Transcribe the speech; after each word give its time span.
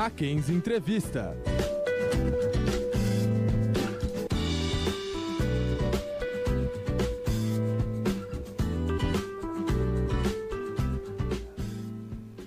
Mackenzie 0.00 0.54
Entrevista. 0.54 1.36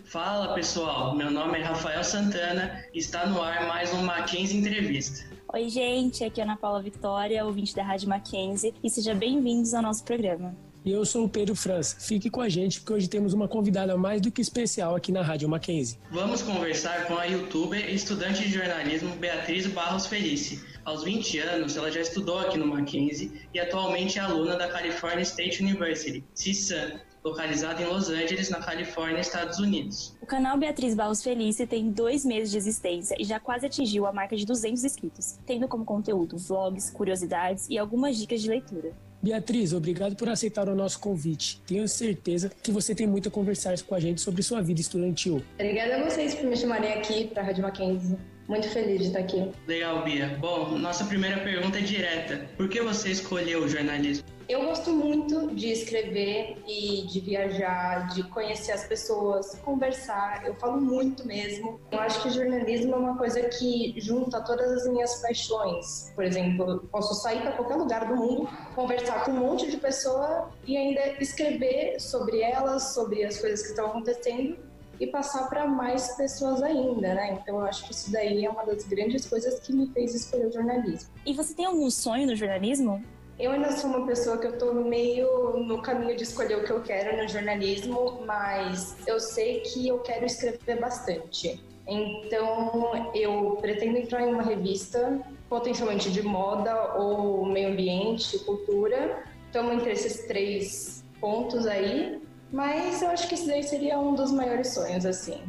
Fala 0.04 0.55
pessoal, 0.55 1.16
meu 1.16 1.30
nome 1.30 1.59
é 1.59 1.62
Rafael 1.62 2.04
Santana 2.04 2.84
e 2.91 2.98
está 2.98 3.27
no 3.27 3.39
ar 3.39 3.67
mais 3.67 3.94
um 3.94 4.02
Mackenzie 4.02 4.58
Entrevista. 4.58 5.23
Oi, 5.54 5.70
gente, 5.70 6.23
aqui 6.23 6.41
é 6.41 6.44
Ana 6.44 6.58
Paula 6.58 6.81
Vitória, 6.81 7.45
ouvinte 7.45 7.76
da 7.76 7.84
Rádio 7.84 8.09
Mackenzie, 8.09 8.73
e 8.84 8.90
sejam 8.90 9.16
bem-vindos 9.16 9.76
ao 9.76 9.84
nosso 9.84 10.04
programa. 10.04 10.55
E 10.86 10.92
eu 10.92 11.05
sou 11.05 11.23
o 11.23 11.30
Pedro 11.30 11.55
França. 11.55 11.96
Fique 11.98 12.30
com 12.30 12.42
a 12.42 12.50
gente 12.50 12.82
porque 12.82 12.92
hoje 12.92 13.08
temos 13.08 13.32
uma 13.32 13.48
convidada 13.48 13.96
mais 13.96 14.20
do 14.20 14.30
que 14.30 14.42
especial 14.42 14.96
aqui 14.96 15.14
na 15.14 15.22
Rádio 15.22 15.48
Mackenzie. 15.48 15.98
Vamos 16.12 16.42
conversar 16.42 17.08
com 17.08 17.18
a 17.18 17.23
youtuber 17.23 17.90
e 17.90 17.96
estudante 17.96 18.44
de 18.44 18.50
jornalismo 18.50 19.16
Beatriz 19.16 19.66
Barros 19.68 20.08
Felice. 20.08 20.62
Aos 20.84 21.06
20 21.06 21.40
anos, 21.40 21.78
ela 21.78 21.90
já 21.90 22.02
estudou 22.02 22.38
aqui 22.40 22.58
no 22.58 22.68
Mackenzie 22.68 23.32
e 23.54 23.59
atualmente 23.62 24.20
é 24.20 24.22
aluna 24.22 24.58
da 24.58 24.68
California 24.68 25.22
State 25.22 25.64
University, 25.64 26.22
CSUN, 26.36 27.00
localizada 27.23 27.81
em 27.81 27.86
Los 27.86 28.09
Angeles, 28.09 28.50
na 28.50 28.59
Califórnia, 28.59 29.22
Estados 29.22 29.59
Unidos. 29.59 30.14
O 30.22 30.26
canal 30.26 30.58
Beatriz 30.58 30.94
Barros 30.94 31.23
Felice 31.23 31.66
tem 31.66 31.90
dois 31.92 32.26
meses 32.26 32.52
de 32.52 32.58
existência 32.58 33.16
e 33.18 33.23
já 33.23 33.40
quase 33.40 33.68
atingiu 33.68 34.06
a 34.06 34.12
marca 34.12 34.36
de 34.36 34.45
200 34.45 34.84
inscritos, 34.84 35.40
tendo 35.45 35.66
como 35.66 35.86
conteúdo 35.86 36.38
vlogs, 36.38 36.92
curiosidades 36.92 37.70
e 37.70 37.78
algumas 37.78 38.18
dicas 38.18 38.42
de 38.42 38.50
leitura. 38.50 38.94
Beatriz, 39.23 39.72
obrigado 39.72 40.18
por 40.18 40.27
aceitar 40.27 40.68
o 40.68 40.76
nosso 40.76 41.00
convite. 41.00 41.61
Tenho 41.66 41.88
certeza 41.88 42.52
que 42.61 42.73
você 42.73 42.94
tem 42.94 43.08
muito 43.08 43.30
a 43.30 43.31
conversar 43.31 43.73
com 43.84 43.95
a 43.95 44.00
gente 44.00 44.20
sobre 44.20 44.44
sua 44.44 44.61
vida 44.61 44.81
estudantil. 44.81 45.42
Obrigada 45.53 45.95
a 45.95 46.03
vocês 46.03 46.36
por 46.36 46.45
me 46.45 46.58
chamarem 46.58 46.92
aqui 46.92 47.28
para 47.28 47.42
a 47.42 47.45
Rádio 47.45 47.64
Mackenzie. 47.64 48.17
Muito 48.50 48.67
feliz 48.67 49.00
de 49.00 49.08
estar 49.08 49.20
aqui. 49.20 49.50
Legal, 49.66 50.03
Bia. 50.03 50.38
Bom, 50.42 50.78
nossa 50.78 51.06
primeira 51.06 51.38
pergunta 51.38 51.78
é 51.78 51.81
direta. 51.81 52.45
Por 52.58 52.67
que 52.67 52.81
você 52.81 53.12
escolheu 53.12 53.64
o 53.64 53.70
jornalismo? 53.70 54.25
Eu 54.47 54.66
gosto 54.66 54.91
muito 54.91 55.55
de 55.55 55.72
escrever 55.72 56.58
e 56.67 57.08
de 57.08 57.19
viajar, 57.22 58.08
de 58.13 58.23
conhecer 58.23 58.73
as 58.73 58.85
pessoas, 58.85 59.55
conversar. 59.63 60.45
Eu 60.45 60.53
falo 60.55 60.81
muito 60.81 61.25
mesmo. 61.25 61.80
Eu 61.91 62.00
acho 62.00 62.22
que 62.22 62.30
jornalismo 62.30 62.94
é 62.94 62.97
uma 62.97 63.17
coisa 63.17 63.41
que 63.41 63.95
junta 63.97 64.41
todas 64.41 64.69
as 64.72 64.91
minhas 64.91 65.22
paixões. 65.22 66.11
Por 66.13 66.25
exemplo, 66.25 66.69
eu 66.69 66.80
posso 66.80 67.13
sair 67.16 67.41
para 67.41 67.53
qualquer 67.53 67.75
lugar 67.75 68.08
do 68.08 68.16
mundo, 68.16 68.50
conversar 68.75 69.23
com 69.23 69.31
um 69.31 69.39
monte 69.39 69.72
de 69.72 69.77
pessoa 69.77 70.52
e 70.67 70.75
ainda 70.75 71.02
escrever 71.22 72.00
sobre 72.00 72.41
elas, 72.41 72.94
sobre 72.94 73.23
as 73.23 73.39
coisas 73.39 73.61
que 73.61 73.69
estão 73.69 73.88
acontecendo 73.88 74.57
e 75.00 75.07
passar 75.07 75.50
para 75.50 75.66
mais 75.66 76.16
pessoas 76.16 76.61
ainda, 76.61 77.13
né? 77.13 77.39
Então 77.41 77.59
eu 77.59 77.66
acho 77.66 77.85
que 77.85 77.94
isso 77.94 78.11
daí 78.11 78.45
é 78.45 78.50
uma 78.50 78.66
das 78.66 78.83
grandes 78.85 79.25
coisas 79.25 79.59
que 79.59 79.73
me 79.73 79.88
fez 79.88 80.13
escolher 80.13 80.47
o 80.47 80.52
jornalismo. 80.52 81.09
E 81.25 81.33
você 81.33 81.53
tem 81.53 81.66
algum 81.66 81.89
sonho 81.89 82.28
no 82.28 82.35
jornalismo? 82.35 83.03
Eu 83.39 83.52
ainda 83.52 83.72
sou 83.72 83.89
uma 83.89 84.06
pessoa 84.06 84.38
que 84.38 84.45
eu 84.45 84.58
tô 84.58 84.73
meio 84.73 85.58
no 85.58 85.81
caminho 85.81 86.16
de 86.16 86.23
escolher 86.23 86.58
o 86.58 86.64
que 86.64 86.72
eu 86.72 86.81
quero 86.81 87.17
no 87.17 87.28
jornalismo, 87.28 88.22
mas 88.25 88.95
eu 89.08 89.20
sei 89.20 89.62
que 89.62 89.88
eu 89.88 90.00
quero 90.00 90.25
escrever 90.25 90.80
bastante. 90.80 91.64
Então, 91.88 93.12
eu 93.14 93.58
pretendo 93.59 93.98
entrar 93.98 94.22
em 94.22 94.34
uma 94.34 94.44
revista, 94.44 95.22
potencialmente 95.50 96.12
de 96.12 96.22
moda 96.22 96.94
ou 96.95 97.45
meio 97.45 97.70
ambiente, 97.70 98.38
cultura. 98.40 99.23
Estamos 99.47 99.73
entre 99.73 99.92
esses 99.92 100.25
três 100.28 101.03
pontos 101.20 101.66
aí, 101.66 102.22
mas 102.52 103.02
eu 103.02 103.09
acho 103.09 103.28
que 103.28 103.36
isso 103.36 103.47
daí 103.47 103.64
seria 103.64 104.00
um 104.00 104.14
dos 104.14 104.31
maiores 104.31 104.73
sonhos, 104.73 105.06
assim. 105.06 105.41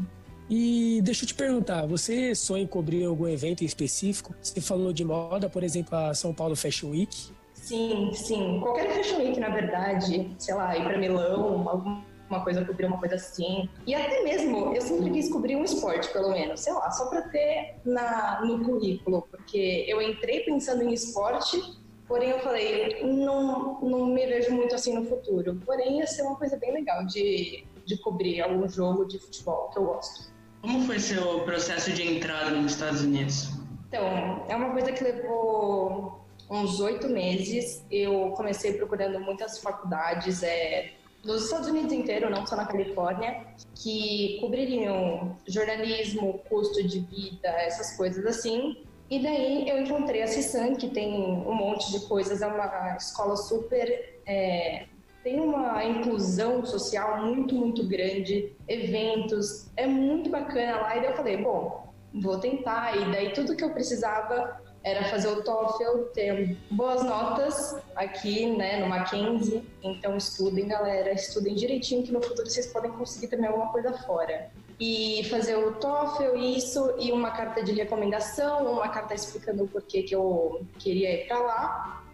E 0.49 1.01
deixa 1.03 1.25
eu 1.25 1.29
te 1.29 1.35
perguntar, 1.35 1.87
você 1.87 2.35
sonha 2.35 2.65
em 2.65 2.67
cobrir 2.67 3.05
algum 3.05 3.27
evento 3.29 3.63
em 3.63 3.67
específico? 3.67 4.35
Você 4.43 4.61
falou 4.61 4.93
de 4.93 5.05
moda, 5.05 5.49
por 5.49 5.63
exemplo, 5.63 5.97
a 5.97 6.13
São 6.15 6.35
Paulo 6.35 6.55
Fashion 6.55 6.91
Week. 6.91 7.33
Sim, 7.65 8.11
sim. 8.13 8.61
Qualquer 8.61 8.91
Fashion 8.91 9.21
Week, 9.21 9.41
na 9.41 9.49
verdade, 9.49 10.31
sei 10.39 10.55
lá, 10.55 10.77
ir 10.77 10.85
para 10.85 10.99
Milão, 10.99 11.67
alguma 11.67 12.45
coisa, 12.45 12.63
cobrir 12.63 12.85
uma 12.85 12.99
coisa 12.99 13.15
assim. 13.15 13.71
E 13.87 13.95
até 13.95 14.23
mesmo, 14.23 14.75
eu 14.75 14.83
sempre 14.83 15.11
quis 15.11 15.31
cobrir 15.33 15.57
um 15.57 15.65
esporte, 15.65 16.13
pelo 16.13 16.31
menos, 16.31 16.61
sei 16.61 16.75
lá, 16.75 16.91
só 16.91 17.07
para 17.07 17.23
ter 17.23 17.77
na, 17.83 18.43
no 18.45 18.63
currículo, 18.63 19.27
porque 19.31 19.87
eu 19.89 20.03
entrei 20.03 20.41
pensando 20.41 20.83
em 20.83 20.93
esporte 20.93 21.59
Porém, 22.07 22.29
eu 22.29 22.39
falei, 22.41 23.03
não, 23.03 23.81
não 23.81 24.05
me 24.05 24.27
vejo 24.27 24.53
muito 24.53 24.75
assim 24.75 24.95
no 24.95 25.07
futuro. 25.07 25.59
Porém, 25.65 26.01
ia 26.01 26.07
ser 26.07 26.21
uma 26.21 26.37
coisa 26.37 26.55
bem 26.59 26.71
legal 26.71 27.07
de, 27.07 27.65
de 27.87 27.97
cobrir 27.97 28.43
algum 28.43 28.69
jogo 28.69 29.07
de 29.07 29.19
futebol 29.19 29.71
que 29.71 29.79
eu 29.79 29.87
gosto. 29.87 30.31
Como 30.61 30.85
foi 30.85 30.99
seu 30.99 31.41
processo 31.41 31.91
de 31.93 32.03
entrada 32.03 32.51
nos 32.51 32.73
Estados 32.73 33.01
Unidos? 33.01 33.49
Então, 33.89 34.45
é 34.49 34.55
uma 34.55 34.73
coisa 34.73 34.93
que 34.93 35.03
levou 35.03 36.24
uns 36.51 36.81
oito 36.81 37.09
meses. 37.09 37.85
Eu 37.91 38.31
comecei 38.37 38.75
procurando 38.75 39.21
muitas 39.21 39.59
faculdades 39.59 40.43
é, 40.43 40.93
nos 41.25 41.45
Estados 41.45 41.69
Unidos 41.69 41.93
inteiro, 41.93 42.31
não 42.31 42.47
só 42.47 42.57
na 42.57 42.67
Califórnia, 42.67 43.47
que 43.75 44.39
cobririam 44.41 45.37
jornalismo, 45.47 46.41
custo 46.49 46.87
de 46.87 47.01
vida, 47.01 47.49
essas 47.49 47.97
coisas 47.97 48.25
assim. 48.27 48.85
E 49.11 49.23
daí 49.23 49.69
eu 49.69 49.81
encontrei 49.81 50.23
a 50.23 50.27
CISAN, 50.27 50.75
que 50.75 50.89
tem 50.89 51.13
um 51.15 51.55
monte 51.55 51.91
de 51.93 52.07
coisas, 52.07 52.43
é 52.43 52.47
uma 52.47 52.97
escola 52.97 53.37
super. 53.37 54.19
É, 54.27 54.87
tem 55.23 55.41
uma 55.41 55.83
inclusão 55.85 56.65
social 56.67 57.23
muito, 57.23 57.55
muito 57.55 57.87
grande, 57.87 58.53
eventos, 58.69 59.71
é 59.77 59.87
muito 59.87 60.29
bacana 60.29 60.83
lá. 60.83 60.97
E 60.97 61.01
daí 61.01 61.11
eu 61.11 61.17
falei, 61.17 61.37
bom, 61.39 61.95
vou 62.13 62.39
tentar. 62.39 62.97
E 62.97 63.11
daí 63.11 63.33
tudo 63.33 63.57
que 63.57 63.65
eu 63.65 63.71
precisava 63.71 64.61
era 64.85 65.05
fazer 65.05 65.29
o 65.29 65.43
TOEFL, 65.43 66.03
ter 66.13 66.57
boas 66.71 67.03
notas 67.03 67.75
aqui, 67.97 68.55
né, 68.55 68.81
no 68.81 68.89
Mackenzie. 68.89 69.67
Então 69.83 70.17
estudem, 70.17 70.69
galera, 70.69 71.11
estudem 71.13 71.55
direitinho 71.55 72.03
que 72.03 72.13
no 72.13 72.23
futuro 72.23 72.49
vocês 72.49 72.67
podem 72.67 72.93
conseguir 72.93 73.29
também 73.29 73.47
alguma 73.47 73.73
coisa 73.73 73.93
fora 73.93 74.51
e 74.79 75.25
fazer 75.31 75.57
o 75.57 75.73
TOEFL, 75.73 76.37
isso, 76.37 76.95
e 76.99 77.13
uma 77.13 77.31
carta 77.31 77.63
de 77.63 77.73
recomendação, 77.73 78.73
uma 78.73 78.89
carta 78.89 79.15
explicando 79.15 79.65
o 79.65 79.69
porquê 79.69 80.03
que 80.03 80.15
eu 80.15 80.67
queria 80.79 81.15
ir 81.15 81.27
para 81.29 81.39
lá. 81.39 82.05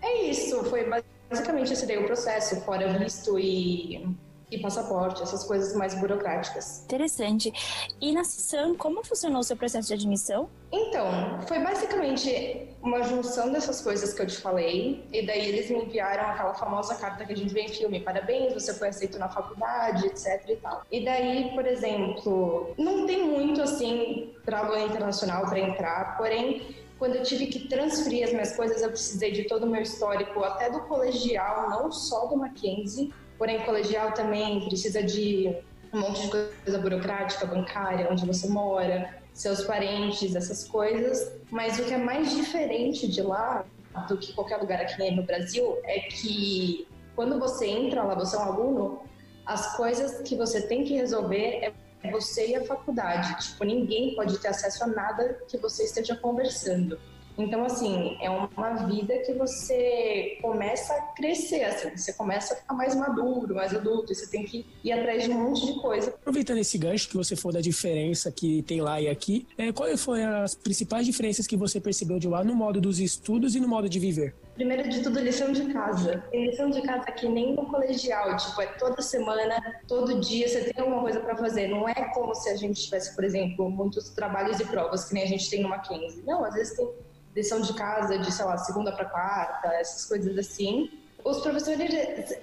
É 0.00 0.22
isso, 0.22 0.62
foi 0.64 0.88
basicamente 1.28 1.72
esse 1.72 1.86
daí 1.86 1.98
o 1.98 2.06
processo, 2.06 2.60
fora 2.60 2.98
visto 2.98 3.38
e 3.38 4.06
e 4.50 4.58
passaporte, 4.58 5.22
essas 5.22 5.44
coisas 5.44 5.74
mais 5.74 5.94
burocráticas. 5.98 6.82
Interessante. 6.84 7.52
E 8.00 8.12
na 8.12 8.24
CISAM, 8.24 8.74
como 8.74 9.04
funcionou 9.04 9.40
o 9.40 9.44
seu 9.44 9.56
processo 9.56 9.88
de 9.88 9.94
admissão? 9.94 10.48
Então, 10.72 11.40
foi 11.46 11.58
basicamente 11.58 12.68
uma 12.82 13.02
junção 13.02 13.50
dessas 13.52 13.80
coisas 13.80 14.12
que 14.12 14.22
eu 14.22 14.26
te 14.26 14.36
falei, 14.36 15.04
e 15.12 15.26
daí 15.26 15.48
eles 15.48 15.70
me 15.70 15.84
enviaram 15.84 16.30
aquela 16.30 16.54
famosa 16.54 16.94
carta 16.94 17.24
que 17.24 17.32
a 17.32 17.36
gente 17.36 17.52
vê 17.52 17.62
em 17.62 17.68
filme, 17.68 18.00
parabéns, 18.00 18.54
você 18.54 18.72
foi 18.74 18.88
aceito 18.88 19.18
na 19.18 19.28
faculdade, 19.28 20.06
etc 20.06 20.44
e 20.48 20.56
tal. 20.56 20.82
E 20.90 21.04
daí, 21.04 21.50
por 21.54 21.66
exemplo, 21.66 22.74
não 22.78 23.06
tem 23.06 23.26
muito 23.26 23.62
assim 23.62 24.34
para 24.44 24.60
aluno 24.60 24.86
internacional 24.86 25.46
para 25.46 25.58
entrar, 25.58 26.16
porém 26.16 26.76
quando 26.98 27.16
eu 27.16 27.22
tive 27.22 27.46
que 27.46 27.68
transferir 27.68 28.24
as 28.24 28.32
minhas 28.32 28.56
coisas, 28.56 28.80
eu 28.80 28.88
precisei 28.88 29.30
de 29.30 29.44
todo 29.44 29.64
o 29.64 29.66
meu 29.66 29.82
histórico, 29.82 30.42
até 30.42 30.70
do 30.70 30.80
colegial, 30.80 31.68
não 31.68 31.92
só 31.92 32.26
do 32.26 32.36
Mackenzie, 32.36 33.12
Porém, 33.38 33.60
colegial 33.60 34.12
também 34.12 34.64
precisa 34.66 35.02
de 35.02 35.54
um 35.92 36.00
monte 36.00 36.22
de 36.22 36.30
coisa 36.30 36.78
burocrática, 36.78 37.46
bancária, 37.46 38.08
onde 38.10 38.26
você 38.26 38.48
mora, 38.48 39.14
seus 39.32 39.64
parentes, 39.64 40.34
essas 40.34 40.64
coisas. 40.64 41.32
Mas 41.50 41.78
o 41.78 41.84
que 41.84 41.94
é 41.94 41.98
mais 41.98 42.34
diferente 42.34 43.08
de 43.08 43.22
lá 43.22 43.64
do 44.08 44.16
que 44.16 44.32
qualquer 44.32 44.56
lugar 44.56 44.80
aqui 44.80 45.10
no 45.10 45.22
Brasil 45.22 45.78
é 45.84 46.00
que 46.00 46.86
quando 47.14 47.38
você 47.38 47.66
entra 47.66 48.02
lá, 48.02 48.14
você 48.14 48.36
é 48.36 48.38
um 48.38 48.42
aluno, 48.42 49.02
as 49.44 49.76
coisas 49.76 50.20
que 50.22 50.34
você 50.34 50.66
tem 50.66 50.84
que 50.84 50.94
resolver 50.94 51.72
é 52.02 52.10
você 52.10 52.48
e 52.48 52.56
a 52.56 52.64
faculdade. 52.64 53.46
Tipo, 53.46 53.64
ninguém 53.64 54.14
pode 54.14 54.38
ter 54.38 54.48
acesso 54.48 54.84
a 54.84 54.86
nada 54.86 55.40
que 55.48 55.56
você 55.56 55.84
esteja 55.84 56.14
conversando. 56.16 56.98
Então, 57.38 57.64
assim, 57.64 58.16
é 58.20 58.30
uma 58.30 58.86
vida 58.86 59.18
que 59.18 59.32
você 59.34 60.38
começa 60.40 60.94
a 60.94 61.02
crescer, 61.12 61.64
assim, 61.64 61.94
você 61.94 62.12
começa 62.12 62.54
a 62.54 62.56
ficar 62.56 62.74
mais 62.74 62.94
maduro, 62.94 63.54
mais 63.54 63.74
adulto, 63.74 64.12
e 64.12 64.14
você 64.14 64.30
tem 64.30 64.44
que 64.44 64.64
ir 64.82 64.92
atrás 64.92 65.24
de 65.24 65.30
um 65.30 65.48
monte 65.48 65.66
de 65.66 65.80
coisa. 65.80 66.10
Aproveitando 66.10 66.58
esse 66.58 66.78
gancho 66.78 67.08
que 67.08 67.16
você 67.16 67.36
for 67.36 67.52
da 67.52 67.60
diferença 67.60 68.32
que 68.32 68.62
tem 68.62 68.80
lá 68.80 69.00
e 69.00 69.08
aqui, 69.08 69.46
é, 69.58 69.70
quais 69.70 70.02
foram 70.02 70.42
as 70.42 70.54
principais 70.54 71.04
diferenças 71.04 71.46
que 71.46 71.56
você 71.56 71.80
percebeu 71.80 72.18
de 72.18 72.28
lá 72.28 72.42
no 72.42 72.54
modo 72.54 72.80
dos 72.80 72.98
estudos 72.98 73.54
e 73.54 73.60
no 73.60 73.68
modo 73.68 73.88
de 73.88 73.98
viver? 73.98 74.34
Primeiro 74.54 74.88
de 74.88 75.02
tudo, 75.02 75.20
lição 75.20 75.52
de 75.52 75.70
casa. 75.70 76.24
Tem 76.30 76.46
lição 76.46 76.70
de 76.70 76.80
casa 76.80 77.04
que 77.12 77.28
nem 77.28 77.54
no 77.54 77.66
colegial, 77.66 78.34
tipo, 78.38 78.62
é 78.62 78.66
toda 78.78 79.02
semana, 79.02 79.60
todo 79.86 80.18
dia 80.18 80.48
você 80.48 80.64
tem 80.64 80.82
alguma 80.82 81.02
coisa 81.02 81.20
para 81.20 81.36
fazer. 81.36 81.68
Não 81.68 81.86
é 81.86 81.94
como 82.14 82.34
se 82.34 82.48
a 82.48 82.56
gente 82.56 82.82
tivesse, 82.82 83.14
por 83.14 83.22
exemplo, 83.22 83.70
muitos 83.70 84.08
trabalhos 84.10 84.58
e 84.58 84.64
provas 84.64 85.04
que 85.04 85.12
nem 85.12 85.24
a 85.24 85.26
gente 85.26 85.50
tem 85.50 85.62
no 85.62 85.68
Mackenzie. 85.68 86.22
Não, 86.24 86.42
às 86.42 86.54
vezes 86.54 86.74
tem 86.74 86.88
lição 87.36 87.60
de 87.60 87.74
casa 87.74 88.18
de, 88.18 88.32
sei 88.32 88.44
lá, 88.46 88.56
segunda 88.56 88.90
para 88.90 89.04
quarta, 89.04 89.68
essas 89.74 90.06
coisas 90.06 90.36
assim. 90.38 90.90
Os 91.22 91.40
professores, 91.40 91.90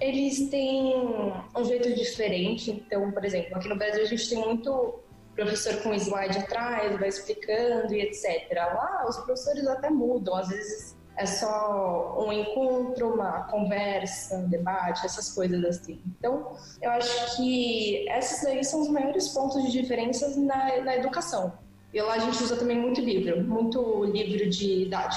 eles 0.00 0.48
têm 0.50 0.94
um 1.56 1.64
jeito 1.64 1.92
diferente. 1.94 2.70
Então, 2.70 3.10
por 3.10 3.24
exemplo, 3.24 3.56
aqui 3.56 3.68
no 3.68 3.76
Brasil 3.76 4.02
a 4.02 4.06
gente 4.06 4.28
tem 4.28 4.38
muito 4.38 5.00
professor 5.34 5.82
com 5.82 5.92
slide 5.94 6.38
atrás, 6.38 6.96
vai 6.98 7.08
explicando 7.08 7.92
e 7.92 8.00
etc. 8.02 8.48
Lá, 8.54 9.04
os 9.08 9.16
professores 9.16 9.66
até 9.66 9.90
mudam, 9.90 10.36
às 10.36 10.48
vezes 10.48 10.96
é 11.16 11.26
só 11.26 12.16
um 12.24 12.32
encontro, 12.32 13.14
uma 13.14 13.44
conversa, 13.44 14.36
um 14.36 14.48
debate, 14.48 15.06
essas 15.06 15.32
coisas 15.32 15.64
assim. 15.64 16.00
Então, 16.18 16.56
eu 16.82 16.90
acho 16.90 17.36
que 17.36 18.08
esses 18.08 18.44
aí 18.44 18.64
são 18.64 18.82
os 18.82 18.88
maiores 18.88 19.28
pontos 19.28 19.62
de 19.64 19.72
diferença 19.72 20.28
na, 20.40 20.80
na 20.82 20.96
educação. 20.96 21.52
E 21.94 22.02
lá 22.02 22.14
a 22.14 22.18
gente 22.18 22.42
usa 22.42 22.56
também 22.56 22.76
muito 22.76 23.00
livro, 23.00 23.40
muito 23.44 24.04
livro 24.04 24.50
de 24.50 24.82
idade. 24.82 25.16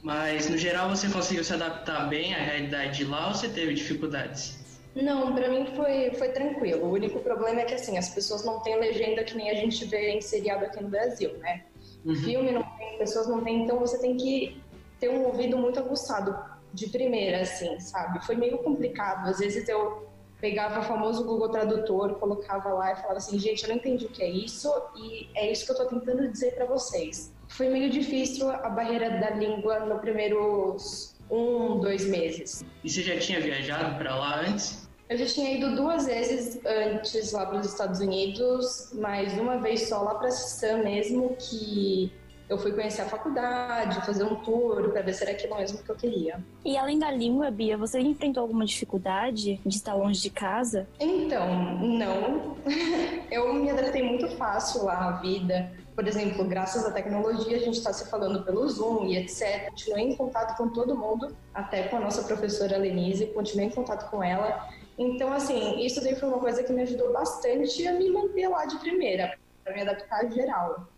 Mas, 0.00 0.48
no 0.48 0.56
geral, 0.56 0.88
você 0.88 1.08
conseguiu 1.08 1.42
se 1.42 1.52
adaptar 1.52 2.08
bem 2.08 2.32
à 2.34 2.38
realidade 2.38 2.98
de 2.98 3.04
lá 3.04 3.28
ou 3.28 3.34
você 3.34 3.48
teve 3.48 3.74
dificuldades? 3.74 4.56
Não, 4.94 5.34
para 5.34 5.48
mim 5.48 5.66
foi, 5.74 6.12
foi 6.12 6.28
tranquilo. 6.28 6.84
O 6.84 6.92
único 6.92 7.18
problema 7.18 7.62
é 7.62 7.64
que, 7.64 7.74
assim, 7.74 7.98
as 7.98 8.10
pessoas 8.10 8.44
não 8.44 8.60
têm 8.60 8.78
legenda 8.78 9.24
que 9.24 9.36
nem 9.36 9.50
a 9.50 9.54
gente 9.54 9.84
vê 9.86 10.12
em 10.12 10.20
seriado 10.20 10.66
aqui 10.66 10.80
no 10.80 10.88
Brasil, 10.88 11.36
né? 11.38 11.64
Uhum. 12.04 12.14
Filme 12.14 12.52
não 12.52 12.62
tem, 12.62 12.96
pessoas 12.96 13.26
não 13.26 13.42
têm, 13.42 13.64
então 13.64 13.80
você 13.80 13.98
tem 13.98 14.16
que 14.16 14.62
ter 15.00 15.08
um 15.08 15.24
ouvido 15.24 15.58
muito 15.58 15.80
aguçado 15.80 16.38
de 16.72 16.88
primeira, 16.90 17.40
assim, 17.40 17.80
sabe? 17.80 18.24
Foi 18.24 18.36
meio 18.36 18.58
complicado. 18.58 19.28
Às 19.28 19.40
vezes 19.40 19.68
eu 19.68 20.06
pegava 20.44 20.80
o 20.80 20.82
famoso 20.82 21.24
Google 21.24 21.48
Tradutor, 21.48 22.16
colocava 22.16 22.68
lá 22.74 22.92
e 22.92 22.96
falava 22.96 23.16
assim, 23.16 23.38
gente, 23.38 23.62
eu 23.62 23.70
não 23.70 23.76
entendi 23.76 24.04
o 24.04 24.10
que 24.10 24.22
é 24.22 24.28
isso 24.28 24.70
e 24.94 25.26
é 25.34 25.50
isso 25.50 25.64
que 25.64 25.72
eu 25.72 25.76
tô 25.76 25.86
tentando 25.86 26.30
dizer 26.30 26.54
para 26.54 26.66
vocês. 26.66 27.32
Foi 27.48 27.70
meio 27.70 27.88
difícil 27.88 28.50
a 28.50 28.68
barreira 28.68 29.08
da 29.18 29.30
língua 29.30 29.80
no 29.86 29.98
primeiros 30.00 31.16
um, 31.30 31.80
dois 31.80 32.04
meses. 32.04 32.62
E 32.84 32.90
você 32.90 33.00
já 33.00 33.18
tinha 33.18 33.40
viajado 33.40 33.96
para 33.96 34.14
lá 34.14 34.40
antes? 34.40 34.86
Eu 35.08 35.16
já 35.16 35.24
tinha 35.24 35.50
ido 35.56 35.74
duas 35.76 36.04
vezes 36.04 36.60
antes 36.66 37.32
lá 37.32 37.46
para 37.46 37.60
os 37.60 37.66
Estados 37.66 38.00
Unidos, 38.00 38.90
mas 38.92 39.32
uma 39.38 39.56
vez 39.56 39.88
só 39.88 40.02
lá 40.02 40.16
para 40.16 40.30
Sam 40.30 40.82
mesmo, 40.82 41.34
que 41.38 42.12
eu 42.48 42.58
fui 42.58 42.72
conhecer 42.72 43.02
a 43.02 43.06
faculdade, 43.06 44.04
fazer 44.04 44.24
um 44.24 44.36
tour 44.36 44.90
para 44.90 45.02
ver 45.02 45.14
se 45.14 45.22
era 45.22 45.32
aquilo 45.32 45.56
mesmo 45.56 45.82
que 45.82 45.90
eu 45.90 45.96
queria. 45.96 46.44
E 46.64 46.76
além 46.76 46.98
da 46.98 47.10
língua, 47.10 47.50
Bia, 47.50 47.76
você 47.76 47.98
enfrentou 48.00 48.42
alguma 48.42 48.66
dificuldade 48.66 49.60
de 49.64 49.76
estar 49.76 49.94
longe 49.94 50.20
de 50.20 50.30
casa? 50.30 50.86
Então, 51.00 51.78
não. 51.80 52.56
eu 53.30 53.52
me 53.54 53.70
adaptei 53.70 54.02
muito 54.02 54.28
fácil 54.36 54.84
lá 54.84 55.08
à 55.08 55.12
vida. 55.12 55.72
Por 55.94 56.06
exemplo, 56.08 56.44
graças 56.44 56.84
à 56.84 56.90
tecnologia, 56.90 57.56
a 57.56 57.60
gente 57.60 57.78
está 57.78 57.92
se 57.92 58.10
falando 58.10 58.44
pelo 58.44 58.68
Zoom 58.68 59.06
e 59.06 59.16
etc. 59.16 59.70
Continuei 59.70 60.02
em 60.02 60.16
contato 60.16 60.56
com 60.56 60.68
todo 60.68 60.96
mundo, 60.96 61.34
até 61.54 61.84
com 61.84 61.96
a 61.96 62.00
nossa 62.00 62.24
professora 62.24 62.76
Lenise, 62.76 63.26
continuei 63.26 63.68
em 63.68 63.70
contato 63.70 64.10
com 64.10 64.22
ela. 64.22 64.68
Então, 64.98 65.32
assim, 65.32 65.80
isso 65.80 66.02
daí 66.02 66.14
foi 66.16 66.28
uma 66.28 66.38
coisa 66.38 66.62
que 66.62 66.72
me 66.72 66.82
ajudou 66.82 67.12
bastante 67.12 67.86
a 67.86 67.92
me 67.92 68.10
manter 68.10 68.48
lá 68.48 68.66
de 68.66 68.76
primeira, 68.78 69.36
para 69.62 69.72
me 69.72 69.82
adaptar 69.82 70.30
geral. 70.30 70.88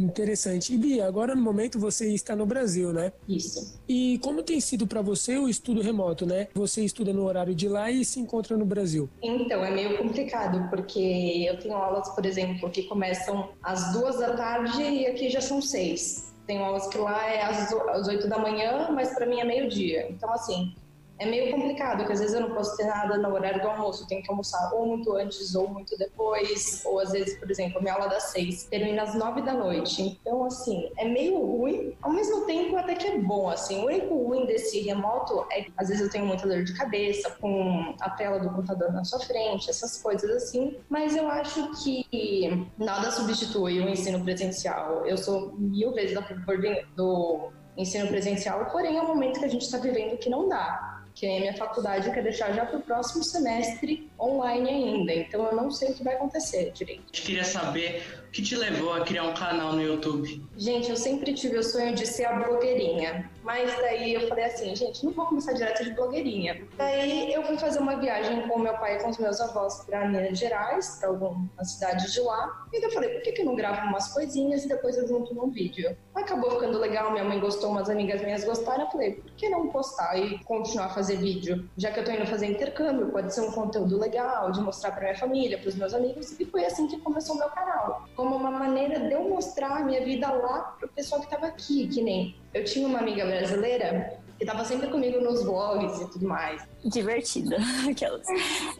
Interessante. 0.00 0.72
E 0.72 0.78
Bia, 0.78 1.06
agora 1.06 1.34
no 1.34 1.42
momento 1.42 1.78
você 1.78 2.12
está 2.12 2.34
no 2.34 2.46
Brasil, 2.46 2.92
né? 2.92 3.12
Isso. 3.28 3.78
E 3.88 4.18
como 4.18 4.42
tem 4.42 4.60
sido 4.60 4.86
para 4.86 5.02
você 5.02 5.36
o 5.36 5.48
estudo 5.48 5.82
remoto, 5.82 6.24
né? 6.24 6.48
Você 6.54 6.82
estuda 6.82 7.12
no 7.12 7.24
horário 7.24 7.54
de 7.54 7.68
lá 7.68 7.90
e 7.90 8.04
se 8.04 8.18
encontra 8.18 8.56
no 8.56 8.64
Brasil. 8.64 9.08
Então, 9.22 9.64
é 9.64 9.70
meio 9.70 9.98
complicado, 9.98 10.68
porque 10.70 11.46
eu 11.46 11.58
tenho 11.58 11.74
aulas, 11.74 12.08
por 12.10 12.24
exemplo, 12.24 12.70
que 12.70 12.84
começam 12.84 13.50
às 13.62 13.92
duas 13.92 14.18
da 14.18 14.34
tarde 14.34 14.82
e 14.82 15.06
aqui 15.06 15.28
já 15.28 15.40
são 15.40 15.60
seis. 15.60 16.32
Tenho 16.46 16.64
aulas 16.64 16.88
que 16.88 16.98
lá 16.98 17.28
é 17.28 17.42
às 17.42 18.08
oito 18.08 18.26
da 18.28 18.38
manhã, 18.38 18.90
mas 18.90 19.14
para 19.14 19.26
mim 19.26 19.40
é 19.40 19.44
meio-dia. 19.44 20.10
Então, 20.10 20.32
assim, 20.32 20.74
é 21.20 21.26
meio 21.26 21.50
complicado, 21.50 21.98
porque 21.98 22.14
às 22.14 22.18
vezes 22.18 22.34
eu 22.34 22.40
não 22.40 22.54
posso 22.54 22.74
ter 22.78 22.84
nada 22.84 23.18
no 23.18 23.34
horário 23.34 23.60
do 23.60 23.68
almoço, 23.68 24.02
eu 24.02 24.06
tenho 24.06 24.22
que 24.22 24.30
almoçar 24.30 24.72
ou 24.72 24.86
muito 24.86 25.12
antes 25.12 25.54
ou 25.54 25.68
muito 25.68 25.96
depois, 25.98 26.82
ou 26.86 26.98
às 26.98 27.12
vezes, 27.12 27.38
por 27.38 27.50
exemplo, 27.50 27.80
minha 27.82 27.92
aula 27.92 28.08
das 28.08 28.24
seis 28.24 28.64
termina 28.64 29.02
às 29.02 29.14
nove 29.14 29.42
da 29.42 29.52
noite. 29.52 30.18
Então, 30.22 30.46
assim, 30.46 30.90
é 30.96 31.06
meio 31.06 31.38
ruim, 31.38 31.94
ao 32.00 32.10
mesmo 32.10 32.46
tempo 32.46 32.74
até 32.74 32.94
que 32.94 33.06
é 33.06 33.18
bom, 33.18 33.50
assim. 33.50 33.82
O 33.82 33.86
único 33.86 34.14
ruim 34.14 34.46
desse 34.46 34.80
remoto 34.80 35.44
é 35.52 35.64
que 35.64 35.72
às 35.76 35.88
vezes 35.88 36.02
eu 36.02 36.10
tenho 36.10 36.24
muita 36.24 36.48
dor 36.48 36.64
de 36.64 36.72
cabeça 36.72 37.30
com 37.32 37.94
a 38.00 38.08
tela 38.08 38.38
do 38.38 38.48
computador 38.48 38.90
na 38.90 39.04
sua 39.04 39.20
frente, 39.20 39.68
essas 39.68 40.02
coisas 40.02 40.30
assim, 40.30 40.78
mas 40.88 41.14
eu 41.14 41.28
acho 41.28 41.70
que 41.82 42.66
nada 42.78 43.10
substitui 43.10 43.78
o 43.80 43.88
ensino 43.90 44.24
presencial. 44.24 45.04
Eu 45.04 45.18
sou 45.18 45.52
mil 45.58 45.92
vezes 45.92 46.16
a 46.16 46.22
favor 46.22 46.58
do 46.96 47.50
ensino 47.76 48.08
presencial, 48.08 48.64
porém 48.66 48.96
é 48.96 49.02
um 49.02 49.08
momento 49.08 49.38
que 49.38 49.44
a 49.44 49.48
gente 49.48 49.62
está 49.62 49.76
vivendo 49.76 50.16
que 50.16 50.30
não 50.30 50.48
dá 50.48 50.99
que 51.14 51.26
a 51.26 51.40
minha 51.40 51.54
faculdade 51.56 52.10
quer 52.10 52.22
deixar 52.22 52.52
já 52.52 52.64
para 52.64 52.78
o 52.78 52.82
próximo 52.82 53.22
semestre 53.22 54.10
online 54.18 54.68
ainda. 54.68 55.12
Então 55.12 55.44
eu 55.44 55.54
não 55.54 55.70
sei 55.70 55.90
o 55.90 55.94
que 55.94 56.04
vai 56.04 56.14
acontecer 56.14 56.72
direito. 56.72 57.04
Eu 57.06 57.22
queria 57.22 57.44
saber 57.44 58.02
o 58.28 58.30
que 58.30 58.42
te 58.42 58.56
levou 58.56 58.92
a 58.92 59.04
criar 59.04 59.24
um 59.24 59.34
canal 59.34 59.72
no 59.72 59.82
YouTube. 59.82 60.44
Gente, 60.56 60.90
eu 60.90 60.96
sempre 60.96 61.34
tive 61.34 61.58
o 61.58 61.62
sonho 61.62 61.94
de 61.94 62.06
ser 62.06 62.24
a 62.24 62.32
blogueirinha. 62.34 63.30
Mas 63.42 63.74
daí 63.78 64.14
eu 64.14 64.28
falei 64.28 64.44
assim, 64.44 64.76
gente, 64.76 65.04
não 65.04 65.12
vou 65.12 65.26
começar 65.26 65.52
direto 65.52 65.82
de 65.82 65.92
blogueirinha. 65.94 66.62
Daí 66.76 67.32
eu 67.32 67.42
fui 67.42 67.56
fazer 67.58 67.78
uma 67.78 67.96
viagem 67.96 68.46
com 68.46 68.58
meu 68.58 68.74
pai 68.74 68.96
e 68.96 69.02
com 69.02 69.10
os 69.10 69.18
meus 69.18 69.40
avós 69.40 69.84
para 69.84 70.06
Minas 70.06 70.38
Gerais, 70.38 70.98
para 71.00 71.08
alguma 71.08 71.64
cidade 71.64 72.12
de 72.12 72.20
lá. 72.20 72.66
E 72.72 72.80
daí 72.80 72.88
eu 72.88 72.92
falei, 72.92 73.10
por 73.10 73.22
que, 73.22 73.32
que 73.32 73.42
eu 73.42 73.46
não 73.46 73.56
gravo 73.56 73.86
umas 73.88 74.12
coisinhas 74.12 74.64
e 74.64 74.68
depois 74.68 74.96
eu 74.96 75.08
junto 75.08 75.34
num 75.34 75.50
vídeo? 75.50 75.96
Acabou 76.14 76.50
ficando 76.52 76.78
legal, 76.78 77.12
minha 77.12 77.24
mãe 77.24 77.40
gostou, 77.40 77.70
umas 77.70 77.88
amigas 77.88 78.20
minhas 78.20 78.44
gostaram. 78.44 78.84
Eu 78.84 78.90
falei, 78.90 79.14
por 79.14 79.32
que 79.32 79.48
não 79.48 79.68
postar 79.68 80.16
e 80.18 80.42
continuar 80.44 80.86
a 80.86 80.90
fazer 81.00 81.16
vídeo? 81.16 81.68
Já 81.78 81.90
que 81.90 82.00
eu 82.00 82.04
tô 82.04 82.10
indo 82.10 82.26
fazer 82.26 82.46
intercâmbio, 82.46 83.08
pode 83.08 83.34
ser 83.34 83.40
um 83.40 83.50
conteúdo 83.50 83.98
legal 83.98 84.52
de 84.52 84.60
mostrar 84.60 84.92
para 84.92 85.00
minha 85.00 85.16
família, 85.16 85.58
para 85.58 85.68
os 85.68 85.74
meus 85.74 85.94
amigos. 85.94 86.38
E 86.38 86.44
foi 86.44 86.64
assim 86.66 86.86
que 86.86 86.98
começou 86.98 87.36
o 87.36 87.38
meu 87.38 87.48
canal. 87.48 88.04
Como 88.14 88.36
uma 88.36 88.50
maneira 88.50 89.00
de 89.00 89.12
eu 89.12 89.28
mostrar 89.28 89.78
a 89.78 89.84
minha 89.84 90.04
vida 90.04 90.30
lá 90.30 90.76
pro 90.78 90.88
pessoal 90.88 91.22
que 91.22 91.30
tava 91.30 91.46
aqui, 91.46 91.88
que 91.88 92.02
nem 92.02 92.36
eu 92.52 92.64
tinha 92.64 92.86
uma 92.86 92.98
amiga 92.98 93.24
brasileira 93.24 94.20
que 94.36 94.44
estava 94.44 94.64
sempre 94.64 94.88
comigo 94.88 95.20
nos 95.20 95.42
vlogs 95.42 96.00
e 96.00 96.10
tudo 96.10 96.26
mais. 96.26 96.66
Divertida, 96.82 97.58
aquelas. 97.90 98.26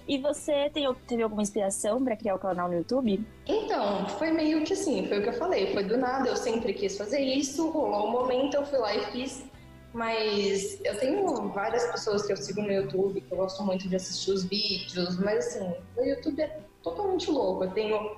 E 0.08 0.18
você 0.18 0.70
tem, 0.70 0.92
teve 1.06 1.22
alguma 1.22 1.42
inspiração 1.42 2.02
para 2.02 2.16
criar 2.16 2.34
o 2.34 2.38
canal 2.38 2.68
no 2.68 2.74
YouTube? 2.74 3.22
Então, 3.46 4.08
foi 4.18 4.30
meio 4.30 4.64
que 4.64 4.72
assim, 4.72 5.06
foi 5.06 5.18
o 5.18 5.22
que 5.22 5.28
eu 5.28 5.34
falei, 5.34 5.72
foi 5.72 5.84
do 5.84 5.98
nada, 5.98 6.28
eu 6.28 6.36
sempre 6.36 6.72
quis 6.72 6.96
fazer 6.96 7.20
isso, 7.20 7.70
rolou 7.70 8.08
um 8.08 8.10
momento, 8.10 8.54
eu 8.54 8.64
fui 8.64 8.78
lá 8.78 8.94
e 8.94 9.00
fiz. 9.12 9.44
Mas 9.92 10.80
eu 10.84 10.96
tenho 10.98 11.48
várias 11.48 11.84
pessoas 11.90 12.24
que 12.24 12.32
eu 12.32 12.36
sigo 12.36 12.62
no 12.62 12.72
YouTube, 12.72 13.20
que 13.20 13.32
eu 13.32 13.38
gosto 13.38 13.62
muito 13.64 13.88
de 13.88 13.96
assistir 13.96 14.30
os 14.30 14.44
vídeos, 14.44 15.18
mas 15.18 15.46
assim, 15.46 15.74
o 15.96 16.04
YouTube 16.04 16.40
é 16.40 16.60
totalmente 16.82 17.30
louco. 17.30 17.64
Eu 17.64 17.70
tenho 17.72 18.16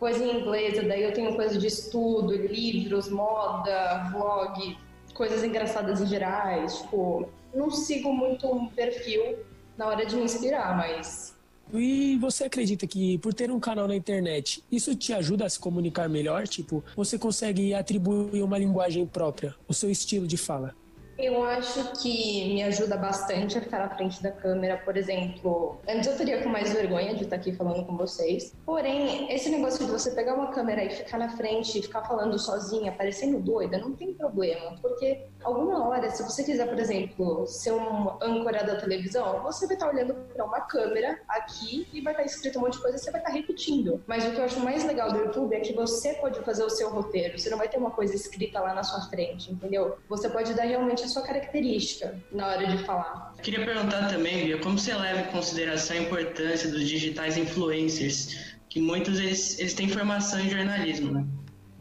coisa 0.00 0.24
em 0.24 0.40
inglês, 0.40 0.76
daí 0.88 1.04
eu 1.04 1.12
tenho 1.12 1.36
coisa 1.36 1.58
de 1.58 1.66
estudo, 1.66 2.34
livros, 2.34 3.08
moda, 3.08 4.10
vlog, 4.10 4.76
coisas 5.14 5.44
engraçadas 5.44 6.00
em 6.00 6.06
gerais. 6.06 6.78
Tipo, 6.78 7.28
não 7.54 7.70
sigo 7.70 8.12
muito 8.12 8.52
um 8.52 8.66
perfil 8.66 9.38
na 9.78 9.86
hora 9.86 10.04
de 10.04 10.16
me 10.16 10.24
inspirar, 10.24 10.76
mas. 10.76 11.36
E 11.72 12.18
você 12.18 12.44
acredita 12.44 12.86
que 12.86 13.16
por 13.18 13.32
ter 13.32 13.50
um 13.50 13.60
canal 13.60 13.86
na 13.86 13.94
internet, 13.94 14.62
isso 14.70 14.94
te 14.96 15.12
ajuda 15.12 15.46
a 15.46 15.48
se 15.48 15.58
comunicar 15.58 16.08
melhor? 16.08 16.48
Tipo, 16.48 16.84
você 16.96 17.16
consegue 17.16 17.72
atribuir 17.72 18.42
uma 18.42 18.58
linguagem 18.58 19.06
própria, 19.06 19.54
o 19.68 19.72
seu 19.72 19.88
estilo 19.88 20.26
de 20.26 20.36
fala? 20.36 20.74
Eu 21.22 21.44
acho 21.44 21.92
que 22.02 22.52
me 22.52 22.64
ajuda 22.64 22.96
bastante 22.96 23.56
a 23.56 23.60
ficar 23.60 23.78
na 23.78 23.88
frente 23.94 24.20
da 24.20 24.32
câmera, 24.32 24.76
por 24.78 24.96
exemplo. 24.96 25.78
Antes 25.88 26.08
eu 26.08 26.16
teria 26.16 26.42
com 26.42 26.48
mais 26.48 26.72
vergonha 26.72 27.14
de 27.14 27.22
estar 27.22 27.36
aqui 27.36 27.52
falando 27.52 27.86
com 27.86 27.96
vocês. 27.96 28.52
Porém, 28.66 29.32
esse 29.32 29.48
negócio 29.48 29.86
de 29.86 29.92
você 29.92 30.10
pegar 30.10 30.34
uma 30.34 30.48
câmera 30.48 30.82
e 30.82 30.90
ficar 30.90 31.18
na 31.18 31.28
frente 31.28 31.80
ficar 31.80 32.02
falando 32.02 32.36
sozinha, 32.40 32.90
parecendo 32.90 33.38
doida, 33.38 33.78
não 33.78 33.92
tem 33.92 34.12
problema. 34.12 34.74
Porque 34.82 35.26
alguma 35.44 35.86
hora, 35.86 36.10
se 36.10 36.24
você 36.24 36.42
quiser, 36.42 36.68
por 36.68 36.76
exemplo, 36.76 37.46
ser 37.46 37.70
um 37.70 38.16
âncora 38.20 38.64
da 38.64 38.74
televisão, 38.74 39.44
você 39.44 39.68
vai 39.68 39.76
estar 39.76 39.90
olhando 39.90 40.14
para 40.34 40.44
uma 40.44 40.62
câmera 40.62 41.20
aqui 41.28 41.86
e 41.92 42.00
vai 42.00 42.14
estar 42.14 42.24
escrito 42.24 42.58
um 42.58 42.62
monte 42.62 42.72
de 42.72 42.82
coisa 42.82 42.96
e 42.96 43.00
você 43.00 43.12
vai 43.12 43.20
estar 43.20 43.32
repetindo. 43.32 44.02
Mas 44.08 44.26
o 44.26 44.32
que 44.32 44.38
eu 44.38 44.44
acho 44.44 44.58
mais 44.58 44.82
legal 44.84 45.12
do 45.12 45.18
YouTube 45.18 45.54
é 45.54 45.60
que 45.60 45.72
você 45.72 46.14
pode 46.14 46.40
fazer 46.40 46.64
o 46.64 46.70
seu 46.70 46.90
roteiro. 46.90 47.38
Você 47.38 47.48
não 47.48 47.58
vai 47.58 47.68
ter 47.68 47.78
uma 47.78 47.92
coisa 47.92 48.12
escrita 48.12 48.58
lá 48.58 48.74
na 48.74 48.82
sua 48.82 49.02
frente, 49.02 49.52
entendeu? 49.52 49.98
Você 50.08 50.28
pode 50.28 50.52
dar 50.54 50.64
realmente 50.64 51.11
sua 51.12 51.22
característica 51.22 52.18
na 52.30 52.48
hora 52.48 52.66
de 52.66 52.84
falar. 52.84 53.34
Queria 53.42 53.64
perguntar 53.64 54.08
também, 54.08 54.46
Bia, 54.46 54.58
como 54.58 54.78
você 54.78 54.94
leva 54.94 55.20
em 55.20 55.32
consideração 55.32 55.96
a 55.96 56.00
importância 56.00 56.70
dos 56.70 56.88
digitais 56.88 57.36
influencers, 57.36 58.54
que 58.68 58.80
muitos 58.80 59.18
eles, 59.18 59.58
eles 59.58 59.74
têm 59.74 59.88
formação 59.88 60.40
em 60.40 60.48
jornalismo, 60.48 61.12
né? 61.12 61.26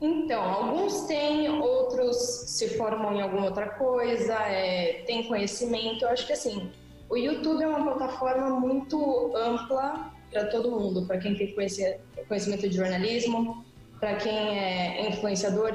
Então, 0.01 0.41
alguns 0.41 1.01
têm, 1.01 1.47
outros 1.47 2.17
se 2.47 2.69
formam 2.69 3.15
em 3.15 3.21
alguma 3.21 3.45
outra 3.45 3.69
coisa, 3.69 4.33
é, 4.33 5.03
têm 5.05 5.27
conhecimento. 5.27 6.03
Eu 6.03 6.09
acho 6.09 6.25
que 6.25 6.33
assim, 6.33 6.71
o 7.07 7.15
YouTube 7.15 7.63
é 7.63 7.67
uma 7.67 7.83
plataforma 7.83 8.49
muito 8.59 9.31
ampla 9.35 10.11
para 10.31 10.45
todo 10.45 10.71
mundo, 10.71 11.05
para 11.05 11.19
quem 11.19 11.35
tem 11.35 11.53
conhecimento 11.53 12.67
de 12.67 12.75
jornalismo, 12.75 13.63
para 13.99 14.15
quem 14.15 14.57
é 14.57 15.07
influenciador. 15.09 15.71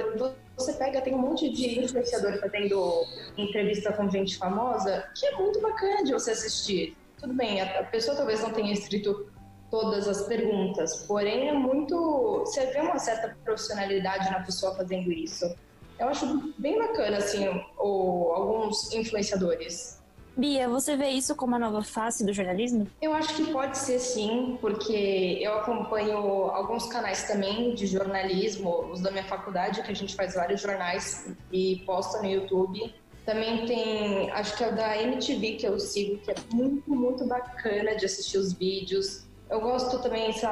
Você 0.57 0.73
pega, 0.73 1.03
tem 1.03 1.15
um 1.15 1.19
monte 1.19 1.51
de 1.51 1.81
influenciador 1.81 2.39
fazendo 2.41 3.05
entrevista 3.37 3.93
com 3.93 4.09
gente 4.11 4.39
famosa, 4.39 5.05
que 5.15 5.27
é 5.27 5.33
muito 5.33 5.61
bacana 5.61 6.03
de 6.03 6.13
você 6.13 6.31
assistir. 6.31 6.97
Tudo 7.21 7.35
bem, 7.35 7.61
a 7.61 7.85
pessoa 7.85 8.17
talvez 8.17 8.41
não 8.41 8.51
tenha 8.53 8.73
escrito 8.73 9.31
todas 9.71 10.09
as 10.09 10.23
perguntas, 10.23 11.05
porém 11.07 11.49
é 11.49 11.53
muito. 11.53 12.41
Você 12.41 12.67
vê 12.67 12.81
uma 12.81 12.99
certa 12.99 13.37
profissionalidade 13.45 14.31
na 14.31 14.41
pessoa 14.41 14.75
fazendo 14.75 15.13
isso. 15.13 15.55
Eu 15.99 16.09
acho 16.09 16.55
bem 16.59 16.79
bacana, 16.79 17.19
assim, 17.19 17.47
o, 17.79 18.33
alguns 18.35 18.93
influenciadores. 18.93 19.96
Bia, 20.37 20.69
você 20.69 20.97
vê 20.97 21.09
isso 21.09 21.35
como 21.35 21.55
a 21.55 21.59
nova 21.59 21.83
face 21.83 22.23
do 22.23 22.33
jornalismo? 22.33 22.87
Eu 23.01 23.15
acho 23.15 23.35
que 23.35 23.51
pode 23.51 23.79
ser 23.79 23.99
sim, 23.99 24.59
porque 24.61 25.39
eu 25.41 25.55
acompanho 25.55 26.19
alguns 26.19 26.87
canais 26.89 27.27
também 27.27 27.75
de 27.75 27.87
jornalismo, 27.87 28.91
os 28.93 29.01
da 29.01 29.11
minha 29.11 29.25
faculdade, 29.25 29.83
que 29.83 29.91
a 29.91 29.95
gente 29.95 30.15
faz 30.15 30.35
vários 30.35 30.61
jornais 30.61 31.27
e 31.51 31.83
posta 31.87 32.21
no 32.21 32.27
YouTube. 32.29 32.95
Também 33.25 33.65
tem, 33.65 34.31
acho 34.33 34.55
que 34.59 34.63
é 34.63 34.69
o 34.69 34.77
da 34.77 35.03
MTV 35.03 35.53
que 35.53 35.67
eu 35.67 35.81
sigo, 35.81 36.19
que 36.19 36.31
é 36.31 36.35
muito, 36.53 36.95
muito 36.95 37.27
bacana 37.27 37.97
de 37.97 38.05
assistir 38.05 38.37
os 38.37 38.53
vídeos. 38.53 39.25
Eu 39.49 39.61
gosto 39.61 40.01
também, 40.01 40.33
sei 40.33 40.49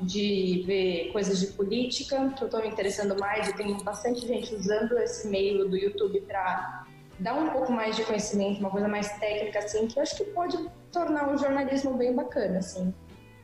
de 0.00 0.64
ver 0.66 1.12
coisas 1.12 1.38
de 1.38 1.46
política, 1.48 2.34
que 2.36 2.42
eu 2.42 2.46
estou 2.46 2.60
me 2.60 2.68
interessando 2.68 3.16
mais 3.20 3.48
e 3.48 3.52
tem 3.54 3.72
bastante 3.84 4.26
gente 4.26 4.52
usando 4.54 4.98
esse 4.98 5.28
meio 5.28 5.68
do 5.68 5.76
YouTube 5.76 6.20
para 6.22 6.86
dar 7.22 7.34
um 7.34 7.50
pouco 7.50 7.72
mais 7.72 7.96
de 7.96 8.04
conhecimento, 8.04 8.58
uma 8.58 8.70
coisa 8.70 8.88
mais 8.88 9.08
técnica, 9.18 9.60
assim, 9.60 9.86
que 9.86 9.98
eu 9.98 10.02
acho 10.02 10.16
que 10.16 10.24
pode 10.24 10.58
tornar 10.90 11.32
o 11.32 11.38
jornalismo 11.38 11.94
bem 11.94 12.14
bacana, 12.14 12.58
assim. 12.58 12.92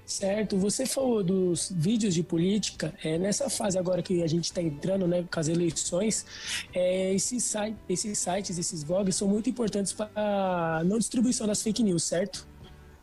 Certo, 0.04 0.56
você 0.56 0.86
falou 0.86 1.22
dos 1.22 1.70
vídeos 1.70 2.14
de 2.14 2.22
política, 2.22 2.94
é, 3.04 3.18
nessa 3.18 3.50
fase 3.50 3.78
agora 3.78 4.02
que 4.02 4.22
a 4.22 4.26
gente 4.26 4.44
está 4.44 4.62
entrando 4.62 5.06
né, 5.06 5.22
com 5.30 5.38
as 5.38 5.48
eleições, 5.48 6.24
é, 6.74 7.12
esses, 7.12 7.44
site, 7.44 7.76
esses 7.86 8.18
sites, 8.18 8.58
esses 8.58 8.82
blogs 8.82 9.14
são 9.14 9.28
muito 9.28 9.50
importantes 9.50 9.92
para 9.92 10.08
a 10.14 10.82
não 10.82 10.98
distribuição 10.98 11.46
das 11.46 11.62
fake 11.62 11.82
news, 11.82 12.04
certo? 12.04 12.48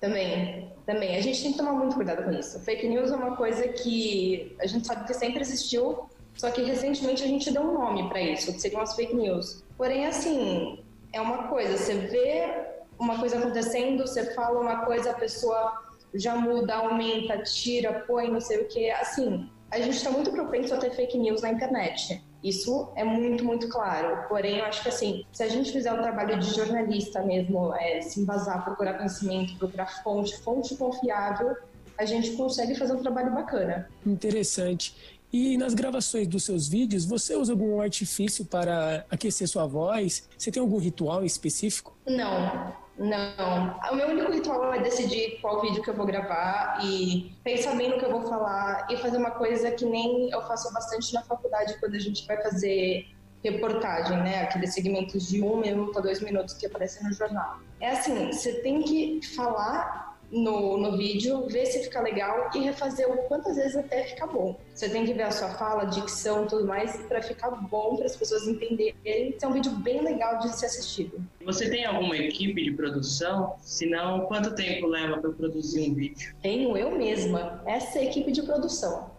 Também, 0.01 0.71
também. 0.85 1.15
A 1.15 1.21
gente 1.21 1.41
tem 1.43 1.51
que 1.51 1.57
tomar 1.57 1.73
muito 1.73 1.95
cuidado 1.95 2.23
com 2.23 2.31
isso. 2.31 2.59
Fake 2.59 2.87
news 2.87 3.11
é 3.11 3.15
uma 3.15 3.35
coisa 3.35 3.67
que 3.67 4.55
a 4.59 4.65
gente 4.65 4.87
sabe 4.87 5.05
que 5.05 5.13
sempre 5.13 5.41
existiu, 5.41 6.09
só 6.35 6.51
que 6.51 6.61
recentemente 6.63 7.23
a 7.23 7.27
gente 7.27 7.51
deu 7.51 7.61
um 7.61 7.73
nome 7.73 8.07
para 8.09 8.21
isso, 8.21 8.53
que 8.53 8.59
seriam 8.59 8.81
as 8.81 8.95
fake 8.95 9.15
news. 9.15 9.63
Porém, 9.77 10.05
assim, 10.05 10.83
é 11.13 11.21
uma 11.21 11.47
coisa, 11.47 11.77
você 11.77 11.95
vê 11.95 12.75
uma 12.99 13.17
coisa 13.19 13.37
acontecendo, 13.37 14.05
você 14.05 14.33
fala 14.33 14.59
uma 14.59 14.85
coisa, 14.85 15.11
a 15.11 15.13
pessoa 15.13 15.81
já 16.13 16.35
muda, 16.35 16.75
aumenta, 16.75 17.37
tira, 17.39 18.03
põe, 18.07 18.29
não 18.29 18.41
sei 18.41 18.61
o 18.61 18.67
que. 18.67 18.89
Assim, 18.91 19.49
a 19.71 19.79
gente 19.79 19.97
está 19.97 20.09
muito 20.09 20.31
propenso 20.31 20.73
a 20.73 20.77
ter 20.77 20.91
fake 20.91 21.17
news 21.17 21.41
na 21.41 21.51
internet. 21.51 22.23
Isso 22.43 22.89
é 22.95 23.03
muito, 23.03 23.43
muito 23.43 23.67
claro. 23.67 24.27
Porém, 24.29 24.59
eu 24.59 24.65
acho 24.65 24.83
que 24.83 24.89
assim, 24.89 25.25
se 25.31 25.43
a 25.43 25.47
gente 25.47 25.71
fizer 25.71 25.91
o 25.91 26.01
trabalho 26.01 26.39
de 26.39 26.53
jornalista 26.53 27.21
mesmo, 27.21 27.73
é, 27.73 28.01
se 28.01 28.19
embasar, 28.19 28.63
procurar 28.63 28.93
conhecimento, 28.93 29.57
procurar 29.57 30.03
fonte, 30.03 30.37
fonte 30.43 30.75
confiável, 30.75 31.55
a 31.97 32.05
gente 32.05 32.33
consegue 32.33 32.75
fazer 32.75 32.93
um 32.93 33.01
trabalho 33.01 33.33
bacana. 33.33 33.89
Interessante. 34.05 35.14
E 35.37 35.57
nas 35.57 35.73
gravações 35.73 36.29
dos 36.29 36.45
seus 36.45 36.65
vídeos, 36.65 37.03
você 37.03 37.35
usa 37.35 37.51
algum 37.51 37.81
artifício 37.81 38.45
para 38.45 39.05
aquecer 39.11 39.45
sua 39.49 39.67
voz? 39.67 40.29
Você 40.37 40.49
tem 40.49 40.61
algum 40.61 40.77
ritual 40.77 41.25
específico? 41.25 41.93
Não, 42.07 42.73
não. 42.97 43.77
O 43.91 43.95
meu 43.97 44.07
único 44.07 44.31
ritual 44.31 44.73
é 44.73 44.81
decidir 44.81 45.41
qual 45.41 45.59
vídeo 45.59 45.83
que 45.83 45.89
eu 45.89 45.93
vou 45.93 46.05
gravar 46.05 46.79
e 46.85 47.33
pensar 47.43 47.75
bem 47.75 47.89
no 47.89 47.99
que 47.99 48.05
eu 48.05 48.11
vou 48.11 48.21
falar 48.21 48.87
e 48.89 48.95
fazer 48.95 49.17
uma 49.17 49.31
coisa 49.31 49.71
que 49.71 49.83
nem 49.83 50.31
eu 50.31 50.41
faço 50.43 50.71
bastante 50.71 51.13
na 51.13 51.21
faculdade 51.21 51.77
quando 51.81 51.95
a 51.95 51.99
gente 51.99 52.25
vai 52.25 52.41
fazer 52.41 53.05
reportagem, 53.43 54.15
né? 54.23 54.43
Aqueles 54.43 54.73
segmentos 54.73 55.27
de 55.27 55.43
um 55.43 55.57
minuto 55.57 55.99
a 55.99 56.01
dois 56.01 56.21
minutos 56.21 56.53
que 56.53 56.65
aparecem 56.65 57.03
no 57.03 57.11
jornal. 57.11 57.59
É 57.81 57.91
assim, 57.91 58.31
você 58.31 58.53
tem 58.61 58.81
que 58.81 59.19
falar 59.35 60.04
no, 60.31 60.77
no 60.77 60.97
vídeo, 60.97 61.47
ver 61.47 61.65
se 61.65 61.83
fica 61.83 62.01
legal 62.01 62.49
e 62.55 62.59
refazer 62.59 63.09
o 63.09 63.17
quantas 63.27 63.55
vezes 63.55 63.75
até 63.75 64.03
ficar 64.03 64.27
bom. 64.27 64.57
Você 64.73 64.89
tem 64.89 65.05
que 65.05 65.13
ver 65.13 65.23
a 65.23 65.31
sua 65.31 65.49
fala, 65.49 65.85
dicção 65.85 66.47
tudo 66.47 66.65
mais 66.65 66.97
para 67.07 67.21
ficar 67.21 67.51
bom, 67.51 67.95
para 67.95 68.05
as 68.05 68.15
pessoas 68.15 68.47
entenderem. 68.47 68.95
Esse 69.03 69.45
é 69.45 69.47
um 69.47 69.53
vídeo 69.53 69.71
bem 69.71 70.01
legal 70.01 70.39
de 70.39 70.55
ser 70.57 70.65
assistido. 70.67 71.23
Você 71.45 71.69
tem 71.69 71.85
alguma 71.85 72.17
equipe 72.17 72.63
de 72.63 72.71
produção? 72.71 73.55
Se 73.61 73.85
não, 73.85 74.25
quanto 74.25 74.55
tempo 74.55 74.87
leva 74.87 75.17
para 75.17 75.31
produzir 75.31 75.89
um 75.89 75.93
vídeo? 75.93 76.35
Tenho 76.41 76.75
eu 76.75 76.91
mesma. 76.91 77.61
Essa 77.65 77.99
é 77.99 78.01
a 78.01 78.05
equipe 78.05 78.31
de 78.31 78.41
produção. 78.43 79.14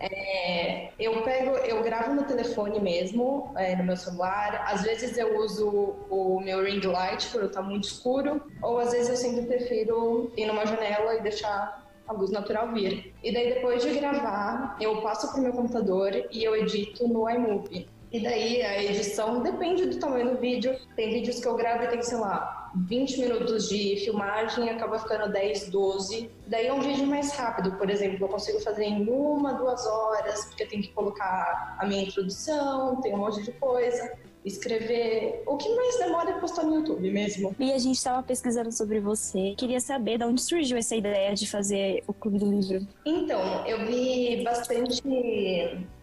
É, 0.00 0.90
eu 0.98 1.22
pego, 1.22 1.56
eu 1.58 1.82
gravo 1.82 2.14
no 2.14 2.24
telefone 2.24 2.80
mesmo, 2.80 3.52
é, 3.56 3.76
no 3.76 3.84
meu 3.84 3.96
celular. 3.96 4.64
Às 4.66 4.82
vezes 4.82 5.16
eu 5.16 5.38
uso 5.38 5.68
o 6.10 6.40
meu 6.40 6.64
ring 6.64 6.80
light 6.80 7.28
quando 7.30 7.50
tá 7.50 7.60
muito 7.60 7.84
escuro, 7.84 8.42
ou 8.62 8.78
às 8.78 8.92
vezes 8.92 9.08
eu 9.08 9.16
sempre 9.16 9.46
prefiro 9.46 10.32
ir 10.36 10.46
numa 10.46 10.64
janela 10.66 11.14
e 11.14 11.22
deixar 11.22 11.86
a 12.06 12.12
luz 12.12 12.30
natural 12.30 12.72
vir. 12.72 13.14
E 13.22 13.32
daí 13.32 13.54
depois 13.54 13.82
de 13.82 13.90
gravar, 13.90 14.76
eu 14.80 15.02
passo 15.02 15.30
pro 15.32 15.42
meu 15.42 15.52
computador 15.52 16.12
e 16.30 16.42
eu 16.42 16.56
edito 16.56 17.06
no 17.06 17.28
iMovie. 17.28 17.86
E 18.10 18.20
daí 18.20 18.62
a 18.62 18.82
edição 18.82 19.42
depende 19.42 19.84
do 19.84 19.98
tamanho 19.98 20.30
do 20.30 20.40
vídeo. 20.40 20.74
Tem 20.96 21.12
vídeos 21.12 21.40
que 21.40 21.46
eu 21.46 21.54
gravo 21.54 21.84
e 21.84 21.88
tem, 21.88 22.02
sei 22.02 22.16
lá, 22.16 22.67
20 22.86 23.20
minutos 23.20 23.68
de 23.68 23.96
filmagem 24.04 24.70
acaba 24.70 24.98
ficando 24.98 25.32
10, 25.32 25.70
12. 25.70 26.30
Daí 26.46 26.66
é 26.66 26.72
um 26.72 26.80
vídeo 26.80 27.06
mais 27.06 27.32
rápido, 27.32 27.72
por 27.76 27.90
exemplo, 27.90 28.24
eu 28.24 28.28
consigo 28.28 28.60
fazer 28.60 28.84
em 28.84 29.08
uma, 29.08 29.54
duas 29.54 29.86
horas, 29.86 30.44
porque 30.46 30.62
eu 30.62 30.68
tenho 30.68 30.82
que 30.82 30.92
colocar 30.92 31.76
a 31.78 31.86
minha 31.86 32.02
introdução, 32.02 33.00
tem 33.00 33.14
um 33.14 33.18
monte 33.18 33.42
de 33.42 33.52
coisa 33.52 34.18
escrever. 34.44 35.42
O 35.46 35.56
que 35.56 35.68
mais 35.74 35.98
demora 35.98 36.30
é 36.30 36.40
postar 36.40 36.64
no 36.64 36.76
YouTube 36.76 37.10
mesmo. 37.10 37.54
E 37.58 37.72
a 37.72 37.78
gente 37.78 37.96
estava 37.96 38.22
pesquisando 38.22 38.72
sobre 38.72 39.00
você. 39.00 39.54
Queria 39.56 39.80
saber 39.80 40.18
de 40.18 40.24
onde 40.24 40.40
surgiu 40.40 40.76
essa 40.76 40.96
ideia 40.96 41.34
de 41.34 41.48
fazer 41.48 42.02
o 42.06 42.12
Clube 42.12 42.38
do 42.38 42.50
Livro. 42.50 42.86
Então, 43.04 43.66
eu 43.66 43.86
vi 43.86 44.42
bastante 44.42 45.02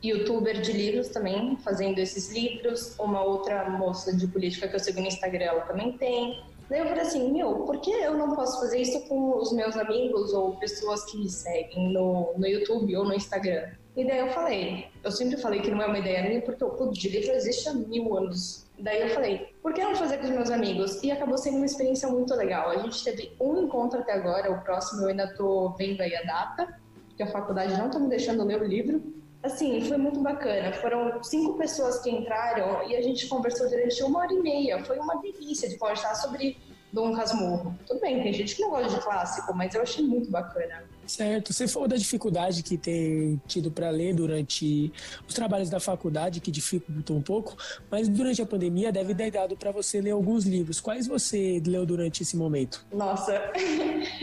youtuber 0.03 0.61
de 0.61 0.71
livros 0.71 1.09
também 1.09 1.57
fazendo 1.57 1.99
esses 1.99 2.31
livros. 2.31 2.95
Uma 2.99 3.23
outra 3.23 3.69
moça 3.69 4.15
de 4.15 4.27
política 4.27 4.67
que 4.67 4.75
eu 4.75 4.79
sigo 4.79 5.01
no 5.01 5.07
Instagram, 5.07 5.45
ela 5.45 5.61
também 5.61 5.93
tem. 5.97 6.43
Daí 6.69 6.79
eu 6.79 6.87
falei 6.87 7.01
assim, 7.01 7.31
meu, 7.31 7.59
por 7.59 7.79
que 7.79 7.91
eu 7.91 8.17
não 8.17 8.35
posso 8.35 8.59
fazer 8.59 8.81
isso 8.81 8.99
com 9.07 9.37
os 9.37 9.53
meus 9.53 9.75
amigos 9.75 10.33
ou 10.33 10.55
pessoas 10.55 11.05
que 11.05 11.17
me 11.17 11.29
seguem 11.29 11.93
no, 11.93 12.33
no 12.35 12.47
YouTube 12.47 12.95
ou 12.95 13.05
no 13.05 13.13
Instagram? 13.13 13.69
E 13.95 14.03
daí 14.05 14.19
eu 14.19 14.29
falei, 14.29 14.87
eu 15.03 15.11
sempre 15.11 15.37
falei 15.37 15.61
que 15.61 15.71
não 15.71 15.81
é 15.81 15.87
uma 15.87 15.99
ideia 15.99 16.27
minha, 16.27 16.41
porque 16.41 16.63
o 16.63 16.71
clube 16.71 16.97
de 16.97 17.07
livro 17.07 17.31
existe 17.31 17.69
há 17.69 17.73
mil 17.73 18.17
anos. 18.17 18.65
Daí 18.77 19.01
eu 19.01 19.09
falei, 19.09 19.53
por 19.61 19.73
que 19.73 19.81
não 19.81 19.95
fazer 19.95 20.17
com 20.17 20.25
os 20.25 20.31
meus 20.31 20.51
amigos? 20.51 21.01
E 21.01 21.11
acabou 21.11 21.37
sendo 21.37 21.57
uma 21.57 21.65
experiência 21.65 22.09
muito 22.09 22.35
legal. 22.35 22.69
A 22.69 22.77
gente 22.79 23.01
teve 23.03 23.33
um 23.39 23.63
encontro 23.63 23.99
até 23.99 24.11
agora, 24.11 24.51
o 24.51 24.61
próximo 24.61 25.03
eu 25.03 25.09
ainda 25.09 25.33
tô 25.35 25.69
vendo 25.77 26.01
aí 26.01 26.13
a 26.13 26.23
data, 26.23 26.77
porque 27.07 27.23
a 27.23 27.27
faculdade 27.27 27.77
não 27.77 27.89
tá 27.89 27.97
me 27.97 28.09
deixando 28.09 28.43
ler 28.43 28.61
o 28.61 28.65
livro. 28.65 29.01
Assim, 29.41 29.79
foi 29.81 29.95
muito 29.95 30.19
bacana. 30.19 30.73
Foram 30.73 31.23
cinco 31.23 31.57
pessoas 31.57 31.99
que 31.99 32.09
entraram 32.09 32.89
e 32.89 32.95
a 32.97 33.01
gente 33.01 33.27
conversou 33.27 33.69
durante 33.69 34.03
uma 34.03 34.19
hora 34.19 34.33
e 34.33 34.41
meia. 34.41 34.83
Foi 34.83 34.99
uma 34.99 35.21
delícia 35.21 35.69
de 35.69 35.77
conversar 35.77 36.15
sobre 36.15 36.57
Dom 36.91 37.13
Casmurro. 37.15 37.77
Tudo 37.85 37.99
bem, 37.99 38.21
tem 38.23 38.33
gente 38.33 38.55
que 38.55 38.61
não 38.61 38.69
gosta 38.69 38.97
de 38.97 39.03
clássico, 39.03 39.53
mas 39.53 39.75
eu 39.75 39.81
achei 39.81 40.05
muito 40.05 40.31
bacana. 40.31 40.83
Certo. 41.07 41.53
Você 41.53 41.67
falou 41.67 41.87
da 41.87 41.95
dificuldade 41.95 42.63
que 42.63 42.77
tem 42.77 43.39
tido 43.47 43.69
para 43.69 43.89
ler 43.89 44.13
durante 44.13 44.91
os 45.27 45.33
trabalhos 45.33 45.69
da 45.69 45.79
faculdade, 45.79 46.39
que 46.39 46.51
dificultou 46.51 47.17
um 47.17 47.21
pouco, 47.21 47.55
mas 47.89 48.07
durante 48.07 48.41
a 48.41 48.45
pandemia 48.45 48.91
deve 48.91 49.13
ter 49.13 49.31
dado 49.31 49.55
para 49.55 49.71
você 49.71 50.01
ler 50.01 50.11
alguns 50.11 50.45
livros. 50.45 50.79
Quais 50.79 51.07
você 51.07 51.61
leu 51.65 51.85
durante 51.85 52.23
esse 52.23 52.35
momento? 52.35 52.85
Nossa, 52.91 53.33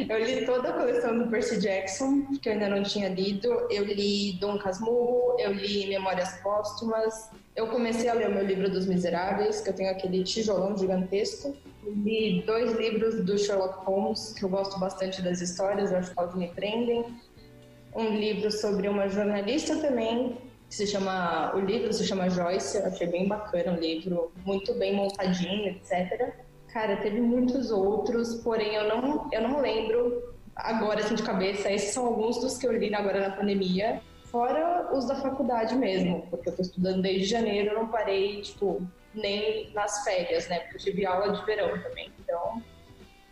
eu 0.08 0.24
li 0.24 0.44
toda 0.44 0.70
a 0.70 0.72
coleção 0.72 1.18
do 1.18 1.28
Percy 1.28 1.60
Jackson, 1.60 2.26
que 2.42 2.48
eu 2.48 2.54
ainda 2.54 2.68
não 2.68 2.82
tinha 2.82 3.08
lido. 3.08 3.48
Eu 3.70 3.84
li 3.84 4.32
Dom 4.40 4.58
Casmurro, 4.58 5.36
eu 5.38 5.52
li 5.52 5.86
Memórias 5.88 6.40
Póstumas. 6.42 7.30
Eu 7.54 7.68
comecei 7.68 8.08
a 8.08 8.14
ler 8.14 8.28
o 8.28 8.32
meu 8.32 8.44
livro 8.44 8.70
dos 8.70 8.86
Miseráveis, 8.86 9.60
que 9.60 9.68
eu 9.68 9.74
tenho 9.74 9.90
aquele 9.90 10.24
tijolão 10.24 10.76
gigantesco. 10.76 11.54
Li 11.84 12.42
dois 12.46 12.72
livros 12.72 13.24
do 13.24 13.36
Sherlock 13.36 13.84
Holmes, 13.84 14.32
que 14.34 14.44
eu 14.44 14.48
gosto 14.48 14.78
bastante 14.78 15.20
das 15.20 15.40
histórias, 15.40 15.90
eu 15.90 15.98
acho 15.98 16.12
que 16.12 16.18
elas 16.18 16.34
me 16.34 16.48
prendem. 16.48 17.04
Um 17.94 18.16
livro 18.16 18.50
sobre 18.50 18.88
uma 18.88 19.08
jornalista 19.08 19.76
também, 19.76 20.38
que 20.68 20.74
se 20.76 20.86
chama. 20.86 21.54
O 21.54 21.60
livro 21.60 21.92
se 21.92 22.06
chama 22.06 22.30
Joyce, 22.30 22.78
eu 22.78 22.86
achei 22.86 23.06
bem 23.06 23.26
bacana 23.26 23.72
o 23.72 23.80
livro, 23.80 24.32
muito 24.46 24.72
bem 24.74 24.94
montadinho, 24.94 25.68
etc. 25.68 26.34
Cara, 26.68 26.96
teve 26.96 27.20
muitos 27.20 27.70
outros, 27.70 28.36
porém 28.36 28.74
eu 28.74 28.88
não, 28.88 29.28
eu 29.30 29.42
não 29.42 29.60
lembro 29.60 30.34
agora 30.54 31.00
assim 31.00 31.16
de 31.16 31.22
cabeça. 31.22 31.70
Esses 31.70 31.92
são 31.92 32.06
alguns 32.06 32.40
dos 32.40 32.56
que 32.56 32.66
eu 32.66 32.72
li 32.72 32.94
agora 32.94 33.28
na 33.28 33.36
pandemia. 33.36 34.00
Fora 34.24 34.88
os 34.96 35.06
da 35.06 35.16
faculdade 35.16 35.74
mesmo, 35.74 36.26
porque 36.30 36.48
eu 36.48 36.56
tô 36.56 36.62
estudando 36.62 37.02
desde 37.02 37.26
janeiro, 37.26 37.72
eu 37.72 37.74
não 37.74 37.88
parei, 37.88 38.40
tipo, 38.40 38.80
nem 39.14 39.70
nas 39.72 40.04
férias, 40.04 40.48
né? 40.48 40.60
Porque 40.60 40.76
eu 40.76 40.80
tive 40.80 41.06
aula 41.06 41.32
de 41.32 41.44
verão 41.44 41.80
também. 41.82 42.10
Então, 42.20 42.62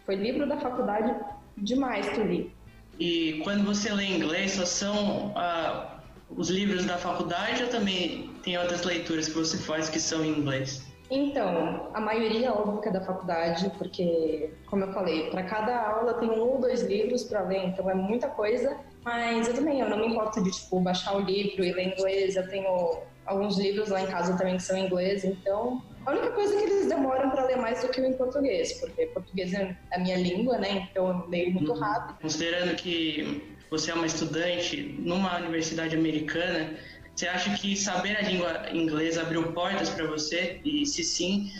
foi 0.05 0.17
livro 0.17 0.49
da 0.49 0.57
faculdade 0.59 1.15
demais 1.57 2.09
que 2.09 2.21
li. 2.21 2.55
E 2.99 3.41
quando 3.45 3.65
você 3.65 3.93
lê 3.93 4.07
inglês, 4.07 4.53
só 4.53 4.67
são 4.67 5.33
ah, 5.37 6.01
os 6.37 6.51
livros 6.51 6.85
da 6.85 6.99
faculdade 6.99 7.63
ou 7.63 7.69
também 7.71 8.31
tem 8.43 8.59
outras 8.59 8.85
leituras 8.85 9.29
que 9.29 9.35
você 9.35 9.57
faz 9.57 9.89
que 9.89 9.99
são 9.99 10.25
em 10.25 10.31
inglês? 10.31 10.87
Então, 11.11 11.91
a 11.93 12.01
maioria, 12.01 12.53
óbvio, 12.53 12.81
que 12.81 12.89
é 12.89 12.93
da 12.93 13.01
faculdade, 13.01 13.69
porque, 13.79 14.53
como 14.67 14.85
eu 14.85 14.93
falei, 14.93 15.29
para 15.31 15.43
cada 15.43 15.77
aula 15.89 16.15
tem 16.15 16.31
um 16.31 16.41
ou 16.41 16.61
dois 16.61 16.83
livros 16.83 17.25
para 17.25 17.43
ler, 17.43 17.65
então 17.67 17.91
é 17.91 17.95
muita 17.95 18.29
coisa. 18.29 18.77
Mas 19.03 19.49
eu 19.49 19.55
também, 19.55 19.81
eu 19.81 19.91
não 19.91 19.99
me 19.99 20.07
importo 20.07 20.41
de, 20.41 20.53
tipo, 20.53 20.79
baixar 20.79 21.17
o 21.17 21.21
livro 21.21 21.65
e 21.65 21.73
ler 21.73 21.95
inglês. 21.95 22.37
Eu 22.37 22.49
tenho 22.49 23.03
alguns 23.27 23.59
livros 23.59 23.89
lá 23.89 24.03
em 24.03 24.07
casa 24.07 24.37
também 24.37 24.57
que 24.57 24.63
são 24.63 24.77
em 24.77 24.87
inglês, 24.87 25.25
então 25.25 25.83
a 26.07 26.13
única 26.13 26.31
coisa 26.31 26.55
é 26.55 26.59
que 26.59 26.65
eles 26.65 26.89
demoram 26.89 27.31
para 27.31 27.45
ler 27.45 27.57
mais 27.57 27.83
do 27.83 27.89
que 27.89 28.01
o 28.01 28.05
em 28.05 28.15
português, 28.15 28.73
porque 28.75 29.07
português 29.07 29.53
é 29.53 29.77
a 29.93 29.99
minha 29.99 30.17
língua, 30.17 30.59
né? 30.59 30.89
Então 30.91 31.09
eu 31.09 31.29
leio 31.29 31.53
muito 31.53 31.73
uhum. 31.73 31.79
rápido. 31.79 32.19
Considerando 32.21 32.75
que 32.75 33.57
você 33.71 33.91
é 33.91 33.95
uma 33.95 34.07
estudante 34.07 34.97
numa 34.99 35.37
universidade 35.39 35.95
americana, 35.95 36.75
você 37.15 37.29
acha 37.29 37.55
que 37.55 37.77
saber 37.77 38.17
a 38.17 38.23
língua 38.23 38.71
inglesa 38.73 39.21
abriu 39.21 39.53
portas 39.53 39.91
para 39.91 40.07
você? 40.07 40.61
E 40.65 40.87
se 40.87 41.05
sim, 41.05 41.51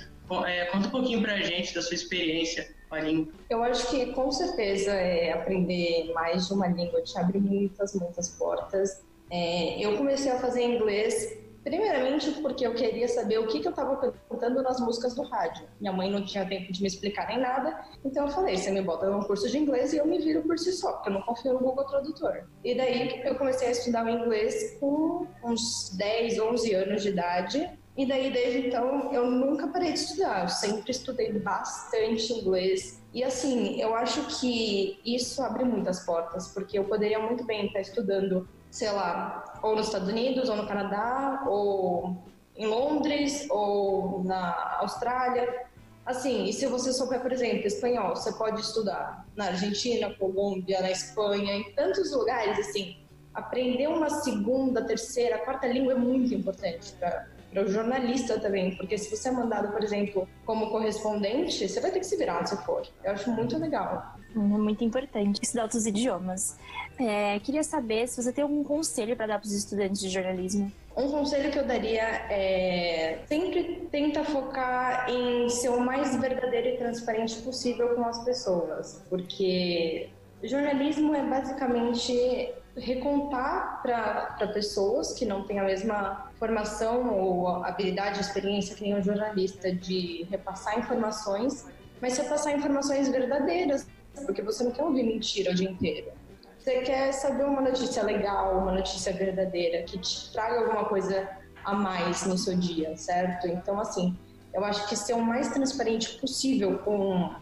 é, 0.47 0.65
conta 0.67 0.89
um 0.89 0.91
pouquinho 0.91 1.21
para 1.21 1.35
a 1.35 1.43
gente 1.43 1.75
da 1.75 1.83
sua 1.83 1.95
experiência 1.95 2.69
com 2.89 2.95
a 2.95 3.01
língua. 3.01 3.33
Eu 3.51 3.63
acho 3.63 3.91
que 3.91 4.07
com 4.07 4.33
certeza 4.33 4.93
é, 4.93 5.33
aprender 5.33 6.11
mais 6.15 6.47
de 6.47 6.55
uma 6.55 6.67
língua 6.67 7.03
te 7.03 7.19
abre 7.19 7.39
muitas, 7.39 7.95
muitas 7.95 8.31
portas. 8.31 9.03
É, 9.31 9.85
eu 9.85 9.97
comecei 9.97 10.33
a 10.33 10.39
fazer 10.39 10.63
inglês 10.63 11.39
Primeiramente, 11.63 12.31
porque 12.41 12.67
eu 12.67 12.75
queria 12.75 13.07
saber 13.07 13.39
o 13.39 13.47
que, 13.47 13.61
que 13.61 13.67
eu 13.67 13.71
estava 13.71 13.97
cantando 14.29 14.63
nas 14.63 14.81
músicas 14.81 15.15
do 15.15 15.23
rádio. 15.23 15.67
Minha 15.79 15.93
mãe 15.93 16.11
não 16.11 16.25
tinha 16.25 16.47
tempo 16.49 16.73
de 16.73 16.81
me 16.81 16.89
explicar 16.89 17.29
nem 17.29 17.39
nada, 17.39 17.85
então 18.05 18.27
eu 18.27 18.33
falei: 18.33 18.57
você 18.57 18.71
me 18.71 18.81
bota 18.81 19.09
num 19.11 19.23
curso 19.23 19.49
de 19.49 19.59
inglês 19.59 19.93
e 19.93 19.99
eu 19.99 20.07
me 20.07 20.19
viro 20.19 20.43
por 20.43 20.59
si 20.59 20.73
só, 20.73 20.93
porque 20.93 21.11
eu 21.11 21.15
não 21.15 21.23
confio 21.23 21.53
no 21.53 21.61
Google 21.61 21.85
Tradutor. 21.85 22.45
E 22.65 22.75
daí 22.75 23.21
eu 23.25 23.35
comecei 23.35 23.69
a 23.69 23.73
estudar 23.73 24.07
o 24.07 24.09
inglês 24.09 24.79
com 24.81 25.27
uns 25.45 25.95
10, 25.97 26.39
11 26.39 26.75
anos 26.75 27.03
de 27.03 27.09
idade. 27.11 27.71
E 27.97 28.07
daí, 28.07 28.33
desde 28.33 28.67
então, 28.67 29.13
eu 29.13 29.31
nunca 29.31 29.69
parei 29.69 29.93
de 29.93 29.99
estudar. 29.99 30.45
Eu 30.45 30.49
sempre 30.49 30.91
estudei 30.91 31.33
bastante 31.39 32.33
inglês. 32.33 33.03
E 33.13 33.23
assim, 33.23 33.79
eu 33.81 33.95
acho 33.95 34.41
que 34.41 34.99
isso 35.05 35.43
abre 35.43 35.65
muitas 35.65 36.07
portas, 36.07 36.49
porque 36.55 36.79
eu 36.79 36.85
poderia 36.85 37.19
muito 37.19 37.45
bem 37.45 37.67
estar 37.67 37.81
estudando 37.81 38.49
sei 38.71 38.91
lá, 38.93 39.59
ou 39.63 39.75
nos 39.75 39.87
Estados 39.87 40.09
Unidos, 40.09 40.49
ou 40.49 40.57
no 40.57 40.67
Canadá, 40.67 41.45
ou 41.47 42.17
em 42.57 42.67
Londres, 42.67 43.47
ou 43.51 44.23
na 44.25 44.79
Austrália. 44.81 45.67
Assim, 46.05 46.45
e 46.45 46.53
se 46.53 46.67
você 46.67 46.93
souber, 46.93 47.21
por 47.21 47.33
exemplo, 47.33 47.67
espanhol, 47.67 48.17
você 48.17 48.33
pode 48.33 48.61
estudar 48.61 49.27
na 49.37 49.47
Argentina, 49.47 50.15
Colômbia, 50.15 50.81
na 50.81 50.91
Espanha, 50.91 51.55
em 51.55 51.73
tantos 51.73 52.13
lugares, 52.13 52.59
assim. 52.59 52.97
Aprender 53.33 53.87
uma 53.87 54.11
segunda, 54.11 54.83
terceira, 54.83 55.39
quarta 55.39 55.67
língua 55.67 55.93
é 55.93 55.97
muito 55.97 56.35
importante 56.35 56.95
o 57.59 57.67
jornalista 57.67 58.39
também, 58.39 58.77
porque 58.77 58.97
se 58.97 59.15
você 59.15 59.29
é 59.29 59.33
mandado, 59.33 59.73
por 59.73 59.83
exemplo, 59.83 60.29
como 60.47 60.71
correspondente, 60.71 61.69
você 61.69 61.81
vai 61.81 61.91
ter 61.91 61.99
que 61.99 62.07
se 62.07 62.17
virar 62.17 62.47
se 62.47 62.57
for. 62.65 62.87
Eu 63.03 63.13
acho 63.13 63.31
muito 63.31 63.59
legal. 63.59 64.15
É 64.35 64.39
muito 64.39 64.85
importante 64.85 65.41
estudar 65.43 65.65
outros 65.65 65.87
idiomas. 65.87 66.57
É, 66.99 67.39
queria 67.41 67.65
saber 67.65 68.07
se 68.07 68.23
você 68.23 68.33
tem 68.33 68.43
algum 68.43 68.63
conselho 68.63 69.17
para 69.17 69.27
dar 69.27 69.39
para 69.41 69.47
os 69.47 69.53
estudantes 69.53 70.01
de 70.01 70.09
jornalismo. 70.09 70.71
Um 70.97 71.11
conselho 71.11 71.51
que 71.51 71.59
eu 71.59 71.67
daria 71.67 72.03
é 72.03 73.23
sempre 73.27 73.89
tenta 73.91 74.23
focar 74.25 75.09
em 75.09 75.49
ser 75.49 75.71
o 75.71 75.81
mais 75.81 76.15
verdadeiro 76.17 76.69
e 76.69 76.77
transparente 76.77 77.37
possível 77.43 77.95
com 77.95 78.05
as 78.05 78.23
pessoas, 78.25 79.03
porque 79.09 80.11
jornalismo 80.43 81.15
é 81.15 81.23
basicamente 81.23 82.53
recontar 82.77 83.83
para 83.83 84.47
pessoas 84.55 85.13
que 85.13 85.25
não 85.25 85.45
têm 85.45 85.59
a 85.59 85.65
mesma 85.65 86.31
formação 86.39 87.19
ou 87.19 87.49
habilidade, 87.65 88.21
experiência 88.21 88.75
que 88.75 88.83
nem 88.83 88.97
um 88.97 89.03
jornalista 89.03 89.73
de 89.73 90.27
repassar 90.31 90.79
informações, 90.79 91.67
mas 92.01 92.17
repassar 92.17 92.55
informações 92.55 93.09
verdadeiras 93.09 93.87
porque 94.27 94.43
você 94.43 94.65
não 94.65 94.71
quer 94.71 94.85
ouvir 94.85 95.03
mentira 95.03 95.53
o 95.53 95.55
dia 95.55 95.71
inteiro. 95.71 96.13
Você 96.59 96.81
quer 96.83 97.13
saber 97.13 97.45
uma 97.45 97.63
notícia 97.63 98.03
legal, 98.03 98.59
uma 98.59 98.73
notícia 98.73 99.13
verdadeira, 99.13 99.83
que 99.83 99.99
te 99.99 100.31
traga 100.33 100.61
alguma 100.61 100.85
coisa 100.85 101.29
a 101.65 101.75
mais 101.75 102.27
no 102.27 102.37
seu 102.37 102.57
dia, 102.57 102.97
certo? 102.97 103.47
Então, 103.49 103.81
assim, 103.81 104.17
eu 104.53 104.65
acho 104.65 104.87
que 104.89 104.97
ser 104.97 105.15
o 105.15 105.23
mais 105.23 105.49
transparente 105.49 106.19
possível 106.19 106.79
com, 106.79 107.35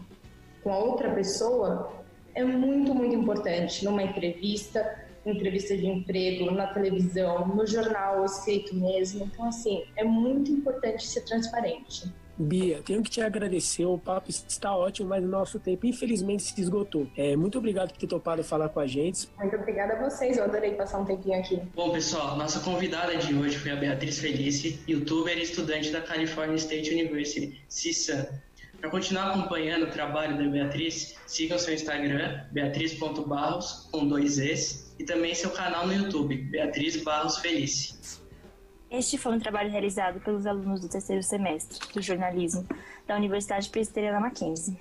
com 0.63 0.71
a 0.71 0.77
outra 0.77 1.13
pessoa 1.13 1.91
é 2.33 2.43
muito, 2.43 2.93
muito 2.93 3.15
importante 3.15 3.83
numa 3.83 4.03
entrevista, 4.03 5.08
entrevista 5.29 5.75
de 5.75 5.87
emprego, 5.87 6.51
na 6.51 6.67
televisão, 6.67 7.47
no 7.47 7.65
jornal 7.65 8.25
escrito 8.25 8.75
mesmo. 8.75 9.25
Então, 9.25 9.45
assim, 9.47 9.83
é 9.95 10.03
muito 10.03 10.51
importante 10.51 11.05
ser 11.05 11.21
transparente. 11.21 12.11
Bia, 12.41 12.81
tenho 12.81 13.03
que 13.03 13.09
te 13.09 13.19
agradecer. 13.19 13.83
O 13.83 13.97
papo 13.97 14.29
está 14.29 14.73
ótimo, 14.73 15.09
mas 15.09 15.21
o 15.21 15.27
nosso 15.27 15.59
tempo 15.59 15.85
infelizmente 15.85 16.43
se 16.43 16.61
esgotou. 16.61 17.05
É, 17.17 17.35
muito 17.35 17.57
obrigado 17.57 17.91
por 17.91 17.97
ter 17.97 18.07
topado 18.07 18.41
falar 18.45 18.69
com 18.69 18.79
a 18.79 18.87
gente. 18.87 19.27
Muito 19.37 19.57
obrigada 19.57 19.95
a 19.95 20.09
vocês, 20.09 20.37
eu 20.37 20.45
adorei 20.45 20.73
passar 20.73 20.99
um 20.99 21.05
tempinho 21.05 21.37
aqui. 21.37 21.61
Bom, 21.75 21.91
pessoal, 21.91 22.37
nossa 22.37 22.61
convidada 22.61 23.17
de 23.17 23.35
hoje 23.35 23.57
foi 23.57 23.71
a 23.71 23.75
Beatriz 23.75 24.19
Felice, 24.19 24.79
youtuber 24.87 25.37
e 25.37 25.41
estudante 25.41 25.91
da 25.91 25.99
California 25.99 26.55
State 26.55 26.93
University, 26.93 27.61
CISAM. 27.67 28.25
Para 28.79 28.89
continuar 28.89 29.31
acompanhando 29.31 29.83
o 29.83 29.91
trabalho 29.91 30.37
da 30.37 30.49
Beatriz, 30.49 31.15
sigam 31.27 31.59
seu 31.59 31.73
Instagram, 31.73 32.45
beatriz.barros, 32.51 33.89
com 33.91 34.07
dois 34.07 34.37
Es, 34.37 34.95
e 34.97 35.03
também 35.03 35.35
seu 35.35 35.51
canal 35.51 35.85
no 35.85 35.93
YouTube, 35.93 36.35
Beatriz 36.35 37.03
Barros 37.03 37.37
Felice. 37.39 38.19
Este 38.89 39.17
foi 39.17 39.33
um 39.33 39.39
trabalho 39.39 39.69
realizado 39.69 40.19
pelos 40.21 40.45
alunos 40.45 40.79
do 40.79 40.89
terceiro 40.89 41.21
semestre 41.21 41.77
do 41.93 42.01
jornalismo 42.01 42.65
da 43.05 43.15
Universidade 43.15 43.69
Presbiteriana 43.69 44.19
Mackenzie. 44.19 44.79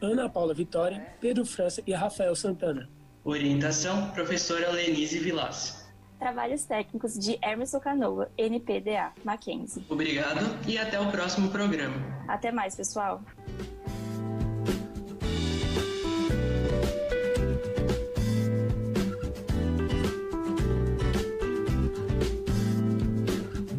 Ana 0.00 0.28
Paula 0.28 0.52
Vitória, 0.52 1.14
Pedro 1.20 1.46
França 1.46 1.82
e 1.86 1.92
Rafael 1.92 2.36
Santana. 2.36 2.88
Orientação: 3.24 4.10
Professora 4.10 4.70
Lenise 4.72 5.18
Vilas. 5.18 5.81
Trabalhos 6.22 6.64
técnicos 6.64 7.18
de 7.18 7.36
Emerson 7.42 7.80
Canoa, 7.80 8.30
NPDA, 8.38 9.10
Mackenzie. 9.24 9.84
Obrigado 9.88 10.56
e 10.68 10.78
até 10.78 11.00
o 11.00 11.10
próximo 11.10 11.50
programa. 11.50 11.96
Até 12.28 12.52
mais, 12.52 12.76
pessoal. 12.76 13.20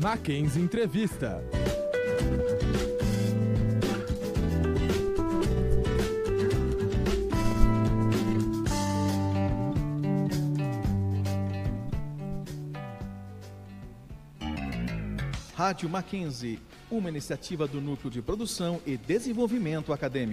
Mackenzie 0.02 0.62
Entrevista. 0.62 1.42
Rádio 15.64 15.90
Mackenzie, 15.90 16.60
uma 16.92 17.08
iniciativa 17.08 17.66
do 17.66 17.80
Núcleo 17.80 18.12
de 18.12 18.22
Produção 18.22 18.82
e 18.86 18.98
Desenvolvimento 18.98 19.94
Acadêmico. 19.94 20.32